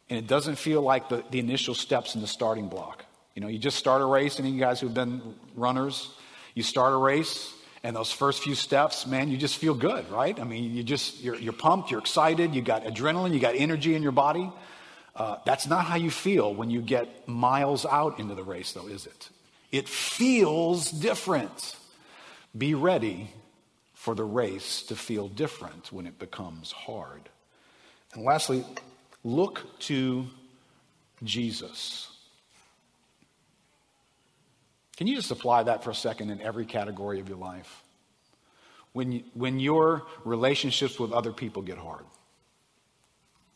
and 0.10 0.20
it 0.20 0.28
doesn't 0.28 0.58
feel 0.58 0.82
like 0.82 1.08
the, 1.08 1.24
the 1.32 1.40
initial 1.40 1.74
steps 1.74 2.14
in 2.14 2.20
the 2.20 2.28
starting 2.28 2.68
block. 2.68 3.06
You 3.36 3.42
know, 3.42 3.48
you 3.48 3.58
just 3.58 3.78
start 3.78 4.02
a 4.02 4.06
race, 4.06 4.38
and 4.38 4.50
you 4.50 4.60
guys 4.60 4.82
who've 4.82 4.94
been 4.94 5.22
runners, 5.56 6.10
you 6.56 6.64
start 6.64 6.92
a 6.92 6.98
race, 6.98 7.54
and 7.84 7.96
those 7.96 8.12
first 8.12 8.44
few 8.44 8.54
steps, 8.54 9.08
man, 9.08 9.32
you 9.32 9.38
just 9.38 9.56
feel 9.56 9.74
good, 9.74 10.10
right? 10.12 10.38
I 10.38 10.44
mean, 10.44 10.76
you 10.76 10.84
just, 10.84 11.24
you're, 11.24 11.38
you're 11.38 11.54
pumped, 11.54 11.90
you're 11.90 12.02
excited, 12.02 12.54
you 12.54 12.62
got 12.62 12.84
adrenaline, 12.84 13.34
you 13.34 13.40
got 13.40 13.56
energy 13.56 13.96
in 13.96 14.04
your 14.04 14.12
body. 14.12 14.52
Uh, 15.16 15.38
that's 15.46 15.68
not 15.68 15.86
how 15.86 15.96
you 15.96 16.12
feel 16.12 16.54
when 16.54 16.70
you 16.70 16.82
get 16.82 17.30
miles 17.30 17.86
out 17.86 18.20
into 18.20 18.36
the 18.36 18.44
race, 18.44 18.74
though, 18.74 18.88
is 18.88 19.06
it? 19.06 19.30
It 19.72 19.88
feels 19.88 20.92
different. 20.92 21.78
Be 22.58 22.74
ready 22.74 23.30
for 23.96 24.14
the 24.14 24.24
race 24.24 24.84
to 24.84 24.96
feel 24.96 25.28
different 25.28 25.92
when 25.92 26.06
it 26.06 26.20
becomes 26.20 26.72
hard. 26.72 27.30
And 28.14 28.24
lastly, 28.24 28.64
look 29.24 29.80
to 29.80 30.28
Jesus. 31.24 32.12
Can 34.98 35.08
you 35.08 35.16
just 35.16 35.32
apply 35.32 35.64
that 35.64 35.84
for 35.84 35.90
a 35.90 35.96
second 35.96 36.30
in 36.30 36.40
every 36.42 36.66
category 36.66 37.20
of 37.20 37.28
your 37.28 37.38
life? 37.38 37.84
When, 38.94 39.12
you, 39.12 39.24
when 39.34 39.60
your 39.60 40.04
relationships 40.24 41.00
with 41.00 41.12
other 41.12 41.34
people 41.34 41.62
get 41.62 41.78
hard, 41.78 42.06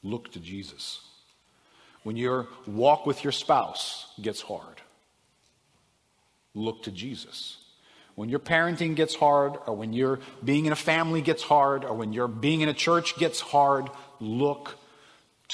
look 0.04 0.32
to 0.34 0.39
Jesus. 0.39 1.02
When 2.04 2.17
your 2.17 2.47
walk 2.65 3.06
with 3.06 3.23
your 3.23 3.32
spouse 3.32 4.12
gets 4.21 4.41
hard, 4.41 4.82
look 6.54 6.84
to 6.84 6.91
Jesus. 6.91 7.59
When 8.19 8.27
your 8.27 8.39
parenting 8.39 8.97
gets 8.97 9.15
hard, 9.15 9.53
or 9.65 9.77
when 9.77 9.93
your 9.93 10.19
being 10.43 10.65
in 10.65 10.73
a 10.73 10.75
family 10.75 11.21
gets 11.21 11.41
hard, 11.41 11.86
or 11.86 11.93
when 11.93 12.12
your 12.12 12.27
being 12.27 12.60
in 12.60 12.67
a 12.67 12.73
church 12.73 13.17
gets 13.17 13.39
hard, 13.39 13.89
look 14.19 14.75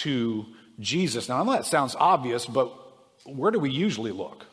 to 0.05 0.47
Jesus. 0.79 1.29
Now, 1.29 1.41
I 1.41 1.43
know 1.43 1.51
that 1.51 1.67
sounds 1.67 1.95
obvious, 1.95 2.47
but 2.47 2.73
where 3.23 3.51
do 3.51 3.59
we 3.59 3.69
usually 3.69 4.11
look? 4.11 4.47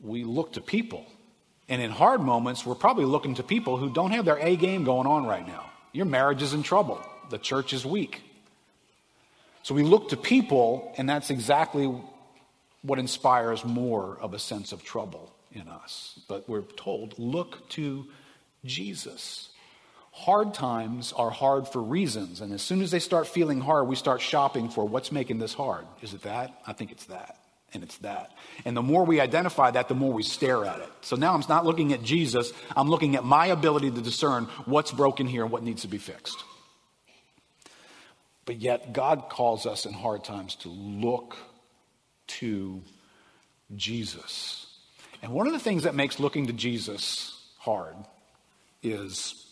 we 0.00 0.24
look 0.24 0.54
to 0.54 0.60
people. 0.60 1.06
And 1.68 1.80
in 1.80 1.92
hard 1.92 2.20
moments, 2.20 2.66
we're 2.66 2.74
probably 2.74 3.04
looking 3.04 3.36
to 3.36 3.44
people 3.44 3.76
who 3.76 3.88
don't 3.88 4.10
have 4.10 4.24
their 4.24 4.38
A 4.38 4.56
game 4.56 4.82
going 4.82 5.06
on 5.06 5.26
right 5.26 5.46
now. 5.46 5.70
Your 5.92 6.06
marriage 6.06 6.42
is 6.42 6.52
in 6.52 6.64
trouble, 6.64 7.00
the 7.30 7.38
church 7.38 7.72
is 7.72 7.86
weak. 7.86 8.22
So 9.62 9.72
we 9.72 9.84
look 9.84 10.08
to 10.08 10.16
people, 10.16 10.92
and 10.96 11.08
that's 11.08 11.30
exactly 11.30 11.94
what 12.82 12.98
inspires 12.98 13.64
more 13.64 14.18
of 14.20 14.34
a 14.34 14.40
sense 14.40 14.72
of 14.72 14.82
trouble 14.82 15.32
in 15.52 15.68
us. 15.68 16.18
But 16.28 16.48
we're 16.48 16.62
told, 16.62 17.18
look 17.18 17.68
to 17.70 18.06
Jesus. 18.64 19.50
Hard 20.12 20.54
times 20.54 21.12
are 21.12 21.30
hard 21.30 21.68
for 21.68 21.80
reasons. 21.82 22.40
And 22.40 22.52
as 22.52 22.62
soon 22.62 22.82
as 22.82 22.90
they 22.90 22.98
start 22.98 23.26
feeling 23.26 23.60
hard, 23.60 23.86
we 23.86 23.96
start 23.96 24.20
shopping 24.20 24.68
for 24.68 24.84
what's 24.84 25.12
making 25.12 25.38
this 25.38 25.54
hard. 25.54 25.86
Is 26.02 26.14
it 26.14 26.22
that? 26.22 26.60
I 26.66 26.72
think 26.72 26.90
it's 26.92 27.06
that. 27.06 27.36
And 27.72 27.84
it's 27.84 27.98
that. 27.98 28.32
And 28.64 28.76
the 28.76 28.82
more 28.82 29.04
we 29.04 29.20
identify 29.20 29.70
that, 29.70 29.86
the 29.86 29.94
more 29.94 30.12
we 30.12 30.24
stare 30.24 30.64
at 30.64 30.80
it. 30.80 30.88
So 31.02 31.14
now 31.14 31.34
I'm 31.34 31.42
not 31.48 31.64
looking 31.64 31.92
at 31.92 32.02
Jesus, 32.02 32.52
I'm 32.76 32.88
looking 32.88 33.14
at 33.14 33.24
my 33.24 33.46
ability 33.46 33.92
to 33.92 34.00
discern 34.00 34.46
what's 34.64 34.90
broken 34.90 35.28
here 35.28 35.44
and 35.44 35.52
what 35.52 35.62
needs 35.62 35.82
to 35.82 35.88
be 35.88 35.98
fixed. 35.98 36.42
But 38.44 38.60
yet, 38.60 38.92
God 38.92 39.28
calls 39.28 39.66
us 39.66 39.86
in 39.86 39.92
hard 39.92 40.24
times 40.24 40.56
to 40.56 40.68
look 40.68 41.36
to 42.26 42.82
Jesus. 43.76 44.66
And 45.22 45.32
one 45.32 45.46
of 45.46 45.52
the 45.52 45.58
things 45.58 45.82
that 45.82 45.94
makes 45.94 46.18
looking 46.18 46.46
to 46.46 46.52
Jesus 46.52 47.36
hard 47.58 47.96
is 48.82 49.46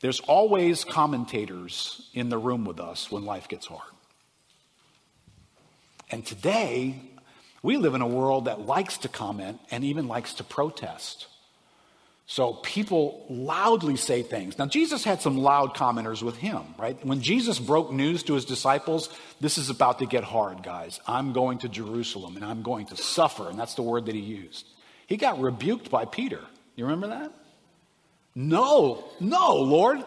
there's 0.00 0.20
always 0.20 0.84
commentators 0.84 2.10
in 2.12 2.28
the 2.28 2.38
room 2.38 2.64
with 2.64 2.80
us 2.80 3.10
when 3.10 3.24
life 3.24 3.48
gets 3.48 3.66
hard. 3.66 3.82
And 6.10 6.26
today, 6.26 7.00
we 7.62 7.76
live 7.76 7.94
in 7.94 8.02
a 8.02 8.06
world 8.06 8.44
that 8.44 8.66
likes 8.66 8.98
to 8.98 9.08
comment 9.08 9.60
and 9.70 9.84
even 9.84 10.08
likes 10.08 10.34
to 10.34 10.44
protest. 10.44 11.28
So 12.26 12.54
people 12.54 13.26
loudly 13.28 13.96
say 13.96 14.22
things. 14.22 14.58
Now, 14.58 14.64
Jesus 14.66 15.04
had 15.04 15.20
some 15.20 15.36
loud 15.36 15.74
commenters 15.74 16.22
with 16.22 16.38
him, 16.38 16.62
right? 16.78 16.96
When 17.04 17.20
Jesus 17.20 17.58
broke 17.58 17.92
news 17.92 18.22
to 18.24 18.34
his 18.34 18.46
disciples, 18.46 19.10
this 19.42 19.58
is 19.58 19.68
about 19.68 19.98
to 19.98 20.06
get 20.06 20.24
hard, 20.24 20.62
guys. 20.62 21.00
I'm 21.06 21.34
going 21.34 21.58
to 21.58 21.68
Jerusalem 21.68 22.36
and 22.36 22.44
I'm 22.44 22.62
going 22.62 22.86
to 22.86 22.96
suffer. 22.96 23.50
And 23.50 23.58
that's 23.58 23.74
the 23.74 23.82
word 23.82 24.06
that 24.06 24.14
he 24.14 24.22
used. 24.22 24.66
He 25.06 25.18
got 25.18 25.38
rebuked 25.38 25.90
by 25.90 26.06
Peter. 26.06 26.40
You 26.76 26.84
remember 26.84 27.08
that? 27.08 27.30
No, 28.34 29.04
no, 29.20 29.56
Lord. 29.56 30.02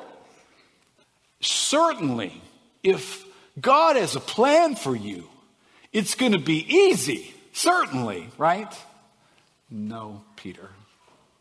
Certainly, 1.39 2.41
if 2.81 3.23
God 3.61 3.95
has 3.95 4.15
a 4.15 4.19
plan 4.19 4.75
for 4.75 4.95
you, 4.95 5.29
it's 5.93 6.15
going 6.15 6.31
to 6.31 6.39
be 6.39 6.65
easy. 6.67 7.33
Certainly, 7.53 8.27
right? 8.39 8.73
No, 9.69 10.23
Peter. 10.35 10.69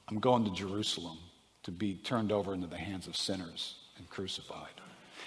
I'm 0.08 0.20
going 0.20 0.44
to 0.44 0.50
Jerusalem 0.50 1.18
to 1.64 1.70
be 1.70 1.94
turned 1.94 2.30
over 2.32 2.54
into 2.54 2.66
the 2.66 2.76
hands 2.76 3.06
of 3.06 3.16
sinners 3.16 3.74
and 3.98 4.08
crucified. 4.08 4.68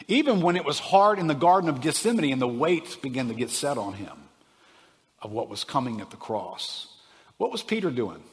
Even 0.07 0.41
when 0.41 0.55
it 0.55 0.63
was 0.63 0.79
hard 0.79 1.19
in 1.19 1.27
the 1.27 1.35
Garden 1.35 1.69
of 1.69 1.81
Gethsemane 1.81 2.31
and 2.31 2.41
the 2.41 2.47
weight 2.47 3.01
began 3.01 3.27
to 3.27 3.33
get 3.33 3.49
set 3.49 3.77
on 3.77 3.93
him 3.93 4.15
of 5.21 5.31
what 5.31 5.49
was 5.49 5.65
coming 5.65 5.99
at 5.99 6.09
the 6.09 6.17
cross, 6.17 6.87
what 7.37 7.51
was 7.51 7.61
Peter 7.61 7.91
doing? 7.91 8.23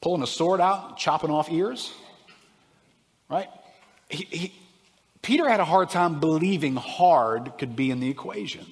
Pulling 0.00 0.22
a 0.22 0.26
sword 0.26 0.60
out, 0.60 0.96
chopping 0.96 1.30
off 1.30 1.50
ears? 1.50 1.92
Right? 3.28 3.48
He, 4.08 4.24
he, 4.24 4.54
Peter 5.22 5.48
had 5.48 5.60
a 5.60 5.64
hard 5.64 5.90
time 5.90 6.20
believing 6.20 6.76
hard 6.76 7.58
could 7.58 7.76
be 7.76 7.90
in 7.90 8.00
the 8.00 8.08
equation. 8.08 8.64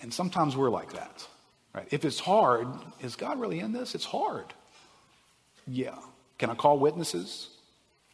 And 0.00 0.12
sometimes 0.12 0.56
we're 0.56 0.70
like 0.70 0.92
that. 0.94 1.26
Right? 1.74 1.86
If 1.90 2.04
it's 2.04 2.18
hard, 2.18 2.66
is 3.00 3.16
God 3.16 3.40
really 3.40 3.60
in 3.60 3.72
this? 3.72 3.94
It's 3.94 4.04
hard. 4.04 4.54
Yeah. 5.66 5.96
Can 6.38 6.50
I 6.50 6.54
call 6.54 6.78
witnesses? 6.78 7.48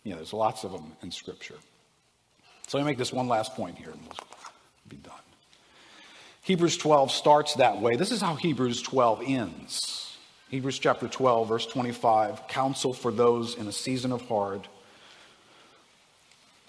Yeah, 0.04 0.16
there's 0.16 0.32
lots 0.32 0.64
of 0.64 0.72
them 0.72 0.92
in 1.02 1.11
Scripture. 1.11 1.56
So 2.66 2.78
let 2.78 2.85
me 2.85 2.90
make 2.90 2.98
this 2.98 3.12
one 3.12 3.28
last 3.28 3.54
point 3.54 3.78
here 3.78 3.90
and 3.90 4.00
we'll 4.02 4.16
be 4.88 4.96
done. 4.96 5.14
Hebrews 6.42 6.76
12 6.76 7.11
starts 7.11 7.54
that 7.54 7.80
way. 7.80 7.96
This 7.96 8.12
is 8.12 8.20
how 8.20 8.35
Hebrews 8.35 8.82
12 8.82 9.22
ends. 9.26 10.16
Hebrews 10.48 10.78
chapter 10.78 11.09
12, 11.09 11.48
verse 11.48 11.66
25 11.66 12.46
counsel 12.48 12.92
for 12.92 13.11
those 13.11 13.56
in 13.56 13.66
a 13.66 13.72
season 13.72 14.12
of 14.12 14.22
hard. 14.28 14.68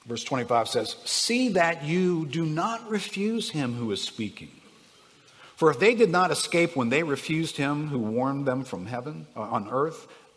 Verse 0.07 0.23
25 0.23 0.69
says, 0.69 0.95
See 1.05 1.49
that 1.49 1.83
you 1.83 2.25
do 2.25 2.45
not 2.45 2.89
refuse 2.89 3.51
him 3.51 3.73
who 3.73 3.91
is 3.91 4.01
speaking. 4.01 4.49
For 5.55 5.69
if 5.69 5.79
they 5.79 5.95
did 5.95 6.09
not 6.09 6.31
escape 6.31 6.75
when 6.75 6.89
they 6.89 7.03
refused 7.03 7.57
him 7.57 7.87
who 7.87 7.99
warned 7.99 8.45
them 8.45 8.63
from 8.63 8.85
heaven, 8.85 9.27
uh, 9.35 9.41
on 9.41 9.69
earth, 9.69 10.07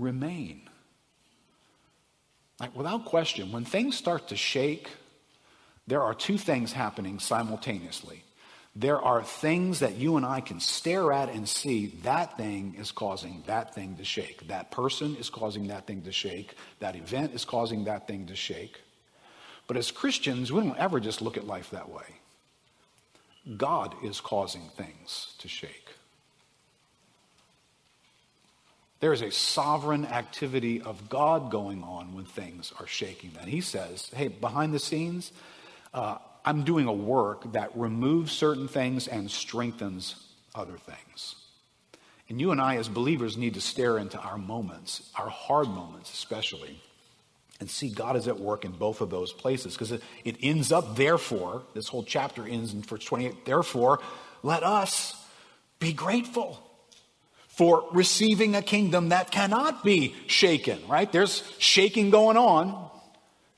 remain. 0.00 0.62
Like, 2.58 2.76
without 2.76 3.04
question, 3.06 3.52
when 3.52 3.64
things 3.64 3.96
start 3.96 4.28
to 4.28 4.36
shake, 4.36 4.88
there 5.86 6.02
are 6.02 6.14
two 6.14 6.38
things 6.38 6.72
happening 6.72 7.18
simultaneously. 7.18 8.22
There 8.76 9.00
are 9.00 9.24
things 9.24 9.80
that 9.80 9.96
you 9.96 10.16
and 10.16 10.24
I 10.24 10.40
can 10.40 10.60
stare 10.60 11.12
at 11.12 11.28
and 11.28 11.48
see 11.48 11.86
that 12.04 12.36
thing 12.36 12.76
is 12.78 12.92
causing 12.92 13.42
that 13.46 13.74
thing 13.74 13.96
to 13.96 14.04
shake. 14.04 14.46
That 14.46 14.70
person 14.70 15.16
is 15.16 15.28
causing 15.28 15.68
that 15.68 15.86
thing 15.86 16.02
to 16.02 16.12
shake. 16.12 16.54
That 16.78 16.94
event 16.94 17.34
is 17.34 17.44
causing 17.44 17.84
that 17.84 18.06
thing 18.06 18.26
to 18.26 18.36
shake. 18.36 18.80
But 19.66 19.76
as 19.76 19.90
Christians, 19.90 20.52
we 20.52 20.60
don't 20.60 20.78
ever 20.78 21.00
just 21.00 21.20
look 21.20 21.36
at 21.36 21.46
life 21.46 21.70
that 21.70 21.90
way. 21.90 22.04
God 23.56 23.94
is 24.04 24.20
causing 24.20 24.68
things 24.76 25.34
to 25.38 25.48
shake. 25.48 25.88
There 29.00 29.14
is 29.14 29.22
a 29.22 29.30
sovereign 29.30 30.04
activity 30.04 30.82
of 30.82 31.08
God 31.08 31.50
going 31.50 31.82
on 31.82 32.14
when 32.14 32.26
things 32.26 32.72
are 32.78 32.86
shaking. 32.86 33.32
And 33.40 33.48
he 33.48 33.62
says, 33.62 34.10
hey, 34.14 34.28
behind 34.28 34.74
the 34.74 34.78
scenes, 34.78 35.32
uh, 35.94 36.18
I'm 36.44 36.64
doing 36.64 36.86
a 36.86 36.92
work 36.92 37.52
that 37.52 37.76
removes 37.76 38.30
certain 38.32 38.68
things 38.68 39.08
and 39.08 39.30
strengthens 39.30 40.16
other 40.54 40.76
things. 40.76 41.34
And 42.28 42.40
you 42.40 42.52
and 42.52 42.60
I, 42.60 42.76
as 42.76 42.88
believers, 42.88 43.36
need 43.36 43.54
to 43.54 43.60
stare 43.60 43.98
into 43.98 44.18
our 44.18 44.38
moments, 44.38 45.10
our 45.18 45.28
hard 45.28 45.68
moments 45.68 46.12
especially, 46.12 46.80
and 47.58 47.68
see 47.68 47.88
God 47.88 48.16
is 48.16 48.28
at 48.28 48.38
work 48.38 48.64
in 48.64 48.72
both 48.72 49.00
of 49.00 49.10
those 49.10 49.32
places. 49.32 49.74
Because 49.74 49.92
it, 49.92 50.02
it 50.24 50.36
ends 50.42 50.72
up, 50.72 50.96
therefore, 50.96 51.62
this 51.74 51.88
whole 51.88 52.04
chapter 52.04 52.46
ends 52.46 52.72
in 52.72 52.82
verse 52.82 53.04
28, 53.04 53.44
therefore, 53.46 54.00
let 54.42 54.62
us 54.62 55.14
be 55.78 55.92
grateful 55.92 56.62
for 57.60 57.84
receiving 57.92 58.56
a 58.56 58.62
kingdom 58.62 59.10
that 59.10 59.30
cannot 59.30 59.84
be 59.84 60.14
shaken, 60.26 60.78
right? 60.88 61.12
There's 61.12 61.42
shaking 61.58 62.08
going 62.08 62.38
on. 62.38 62.88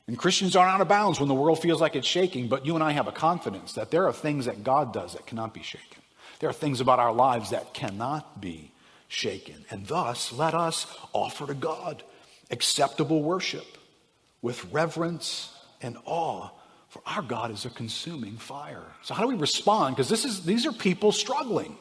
And 0.08 0.18
Christians 0.18 0.56
are 0.56 0.66
out 0.66 0.80
of 0.80 0.88
bounds 0.88 1.20
when 1.20 1.28
the 1.28 1.36
world 1.36 1.62
feels 1.62 1.80
like 1.80 1.94
it's 1.94 2.08
shaking, 2.08 2.48
but 2.48 2.66
you 2.66 2.74
and 2.74 2.82
I 2.82 2.90
have 2.90 3.06
a 3.06 3.12
confidence 3.12 3.74
that 3.74 3.92
there 3.92 4.08
are 4.08 4.12
things 4.12 4.46
that 4.46 4.64
God 4.64 4.92
does 4.92 5.12
that 5.12 5.24
cannot 5.26 5.54
be 5.54 5.62
shaken. 5.62 6.02
There 6.40 6.50
are 6.50 6.52
things 6.52 6.80
about 6.80 6.98
our 6.98 7.12
lives 7.12 7.50
that 7.50 7.74
cannot 7.74 8.40
be 8.40 8.72
shaken. 9.06 9.64
And 9.70 9.86
thus, 9.86 10.32
let 10.32 10.52
us 10.52 10.92
offer 11.12 11.46
to 11.46 11.54
God 11.54 12.02
acceptable 12.50 13.22
worship 13.22 13.78
with 14.42 14.64
reverence 14.72 15.54
and 15.80 15.96
awe, 16.06 16.48
for 16.88 17.02
our 17.06 17.22
God 17.22 17.52
is 17.52 17.66
a 17.66 17.70
consuming 17.70 18.36
fire. 18.36 18.82
So, 19.02 19.14
how 19.14 19.22
do 19.22 19.28
we 19.28 19.36
respond? 19.36 19.94
Because 19.94 20.08
this 20.08 20.24
is, 20.24 20.44
these 20.44 20.66
are 20.66 20.72
people 20.72 21.12
struggling. 21.12 21.76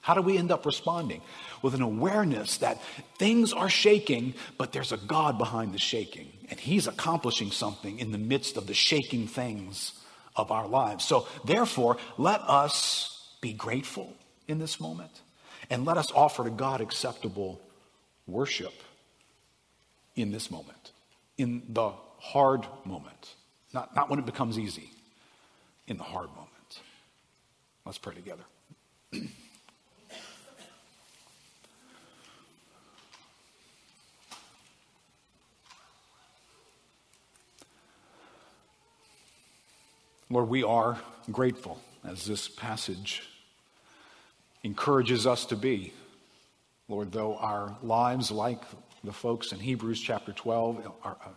How 0.00 0.14
do 0.14 0.22
we 0.22 0.38
end 0.38 0.50
up 0.50 0.64
responding? 0.64 1.20
With 1.62 1.74
an 1.74 1.82
awareness 1.82 2.58
that 2.58 2.82
things 3.18 3.52
are 3.52 3.68
shaking, 3.68 4.34
but 4.56 4.72
there's 4.72 4.92
a 4.92 4.96
God 4.96 5.38
behind 5.38 5.74
the 5.74 5.78
shaking, 5.78 6.32
and 6.50 6.58
He's 6.58 6.86
accomplishing 6.86 7.50
something 7.50 7.98
in 7.98 8.12
the 8.12 8.18
midst 8.18 8.56
of 8.56 8.66
the 8.66 8.74
shaking 8.74 9.26
things 9.26 9.92
of 10.36 10.50
our 10.50 10.68
lives. 10.68 11.04
So, 11.04 11.26
therefore, 11.44 11.98
let 12.16 12.40
us 12.42 13.34
be 13.40 13.52
grateful 13.52 14.14
in 14.46 14.58
this 14.58 14.80
moment, 14.80 15.20
and 15.68 15.84
let 15.84 15.98
us 15.98 16.10
offer 16.12 16.44
to 16.44 16.50
God 16.50 16.80
acceptable 16.80 17.60
worship 18.26 18.74
in 20.14 20.30
this 20.30 20.50
moment, 20.50 20.92
in 21.36 21.62
the 21.68 21.92
hard 22.18 22.66
moment, 22.84 23.34
not, 23.72 23.94
not 23.94 24.08
when 24.10 24.18
it 24.18 24.26
becomes 24.26 24.58
easy, 24.58 24.90
in 25.86 25.96
the 25.96 26.04
hard 26.04 26.28
moment. 26.30 26.80
Let's 27.84 27.98
pray 27.98 28.14
together. 28.14 28.44
Lord, 40.30 40.50
we 40.50 40.62
are 40.62 40.98
grateful 41.32 41.80
as 42.04 42.26
this 42.26 42.48
passage 42.48 43.22
encourages 44.62 45.26
us 45.26 45.46
to 45.46 45.56
be. 45.56 45.94
Lord, 46.86 47.12
though 47.12 47.36
our 47.36 47.74
lives, 47.82 48.30
like 48.30 48.60
the 49.02 49.12
folks 49.12 49.52
in 49.52 49.58
Hebrews 49.58 49.98
chapter 50.00 50.32
12, 50.32 50.92
are, 51.02 51.16
uh, 51.24 51.28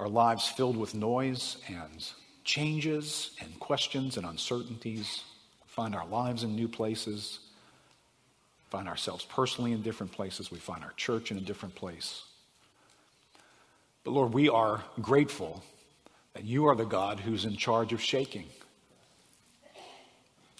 are 0.00 0.08
lives 0.08 0.48
filled 0.48 0.76
with 0.76 0.96
noise 0.96 1.58
and 1.68 2.04
changes 2.42 3.36
and 3.40 3.58
questions 3.60 4.16
and 4.16 4.26
uncertainties, 4.26 5.22
find 5.66 5.94
our 5.94 6.06
lives 6.06 6.42
in 6.42 6.56
new 6.56 6.66
places, 6.66 7.38
find 8.68 8.88
ourselves 8.88 9.24
personally 9.24 9.70
in 9.70 9.82
different 9.82 10.10
places, 10.10 10.50
we 10.50 10.58
find 10.58 10.82
our 10.82 10.92
church 10.96 11.30
in 11.30 11.38
a 11.38 11.40
different 11.40 11.76
place. 11.76 12.24
But 14.02 14.10
Lord, 14.10 14.34
we 14.34 14.48
are 14.48 14.82
grateful 15.00 15.62
that 16.34 16.44
you 16.44 16.66
are 16.66 16.74
the 16.74 16.84
God 16.84 17.20
who's 17.20 17.44
in 17.44 17.56
charge 17.56 17.92
of 17.92 18.02
shaking. 18.02 18.46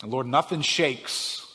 And 0.02 0.10
Lord, 0.10 0.26
nothing 0.26 0.62
shakes 0.62 1.46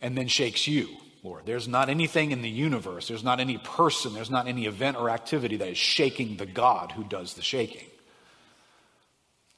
and 0.00 0.16
then 0.16 0.28
shakes 0.28 0.66
you, 0.66 0.88
Lord. 1.22 1.44
There's 1.46 1.68
not 1.68 1.88
anything 1.88 2.30
in 2.32 2.42
the 2.42 2.48
universe, 2.48 3.08
there's 3.08 3.24
not 3.24 3.40
any 3.40 3.58
person, 3.58 4.14
there's 4.14 4.30
not 4.30 4.46
any 4.46 4.66
event 4.66 4.96
or 4.96 5.10
activity 5.10 5.56
that 5.56 5.68
is 5.68 5.78
shaking 5.78 6.36
the 6.36 6.46
God 6.46 6.92
who 6.92 7.04
does 7.04 7.34
the 7.34 7.42
shaking. 7.42 7.86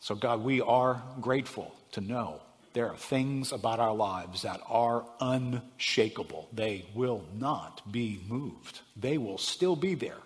So, 0.00 0.14
God, 0.14 0.42
we 0.42 0.60
are 0.60 1.02
grateful 1.20 1.74
to 1.92 2.00
know 2.00 2.40
there 2.72 2.88
are 2.88 2.96
things 2.96 3.52
about 3.52 3.80
our 3.80 3.94
lives 3.94 4.42
that 4.42 4.60
are 4.66 5.04
unshakable. 5.20 6.48
They 6.52 6.86
will 6.94 7.24
not 7.38 7.90
be 7.90 8.20
moved, 8.28 8.80
they 8.96 9.18
will 9.18 9.38
still 9.38 9.76
be 9.76 9.94
there 9.94 10.18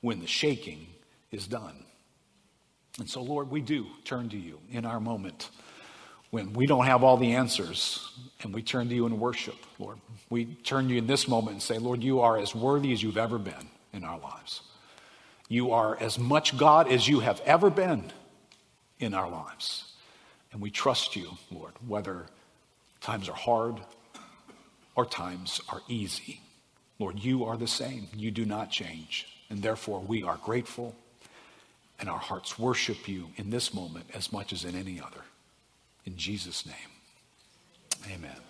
when 0.00 0.20
the 0.20 0.26
shaking 0.26 0.86
is 1.30 1.46
done. 1.46 1.84
And 2.98 3.08
so, 3.08 3.22
Lord, 3.22 3.50
we 3.50 3.60
do 3.60 3.86
turn 4.04 4.28
to 4.30 4.36
you 4.36 4.58
in 4.70 4.84
our 4.84 5.00
moment 5.00 5.50
when 6.30 6.52
we 6.52 6.66
don't 6.66 6.86
have 6.86 7.02
all 7.02 7.16
the 7.16 7.32
answers 7.32 8.12
and 8.42 8.54
we 8.54 8.62
turn 8.62 8.88
to 8.88 8.94
you 8.94 9.06
in 9.06 9.18
worship, 9.18 9.56
Lord. 9.78 9.98
We 10.28 10.46
turn 10.46 10.86
to 10.88 10.92
you 10.92 10.98
in 10.98 11.06
this 11.06 11.28
moment 11.28 11.54
and 11.54 11.62
say, 11.62 11.78
Lord, 11.78 12.02
you 12.02 12.20
are 12.20 12.38
as 12.38 12.54
worthy 12.54 12.92
as 12.92 13.02
you've 13.02 13.16
ever 13.16 13.38
been 13.38 13.68
in 13.92 14.04
our 14.04 14.18
lives. 14.18 14.62
You 15.48 15.72
are 15.72 15.98
as 16.00 16.18
much 16.18 16.56
God 16.56 16.90
as 16.90 17.08
you 17.08 17.20
have 17.20 17.40
ever 17.44 17.70
been 17.70 18.04
in 19.00 19.14
our 19.14 19.28
lives. 19.28 19.92
And 20.52 20.60
we 20.60 20.70
trust 20.70 21.16
you, 21.16 21.30
Lord, 21.50 21.72
whether 21.86 22.26
times 23.00 23.28
are 23.28 23.34
hard 23.36 23.80
or 24.94 25.06
times 25.06 25.60
are 25.68 25.80
easy. 25.88 26.40
Lord, 26.98 27.18
you 27.18 27.44
are 27.44 27.56
the 27.56 27.66
same. 27.66 28.08
You 28.14 28.30
do 28.30 28.44
not 28.44 28.70
change. 28.70 29.26
And 29.48 29.62
therefore, 29.62 30.00
we 30.00 30.22
are 30.22 30.36
grateful 30.36 30.94
and 32.00 32.08
our 32.08 32.18
hearts 32.18 32.58
worship 32.58 33.06
you 33.08 33.28
in 33.36 33.50
this 33.50 33.72
moment 33.74 34.06
as 34.14 34.32
much 34.32 34.52
as 34.52 34.64
in 34.64 34.74
any 34.74 35.00
other. 35.00 35.22
In 36.06 36.16
Jesus' 36.16 36.66
name, 36.66 38.12
amen. 38.12 38.49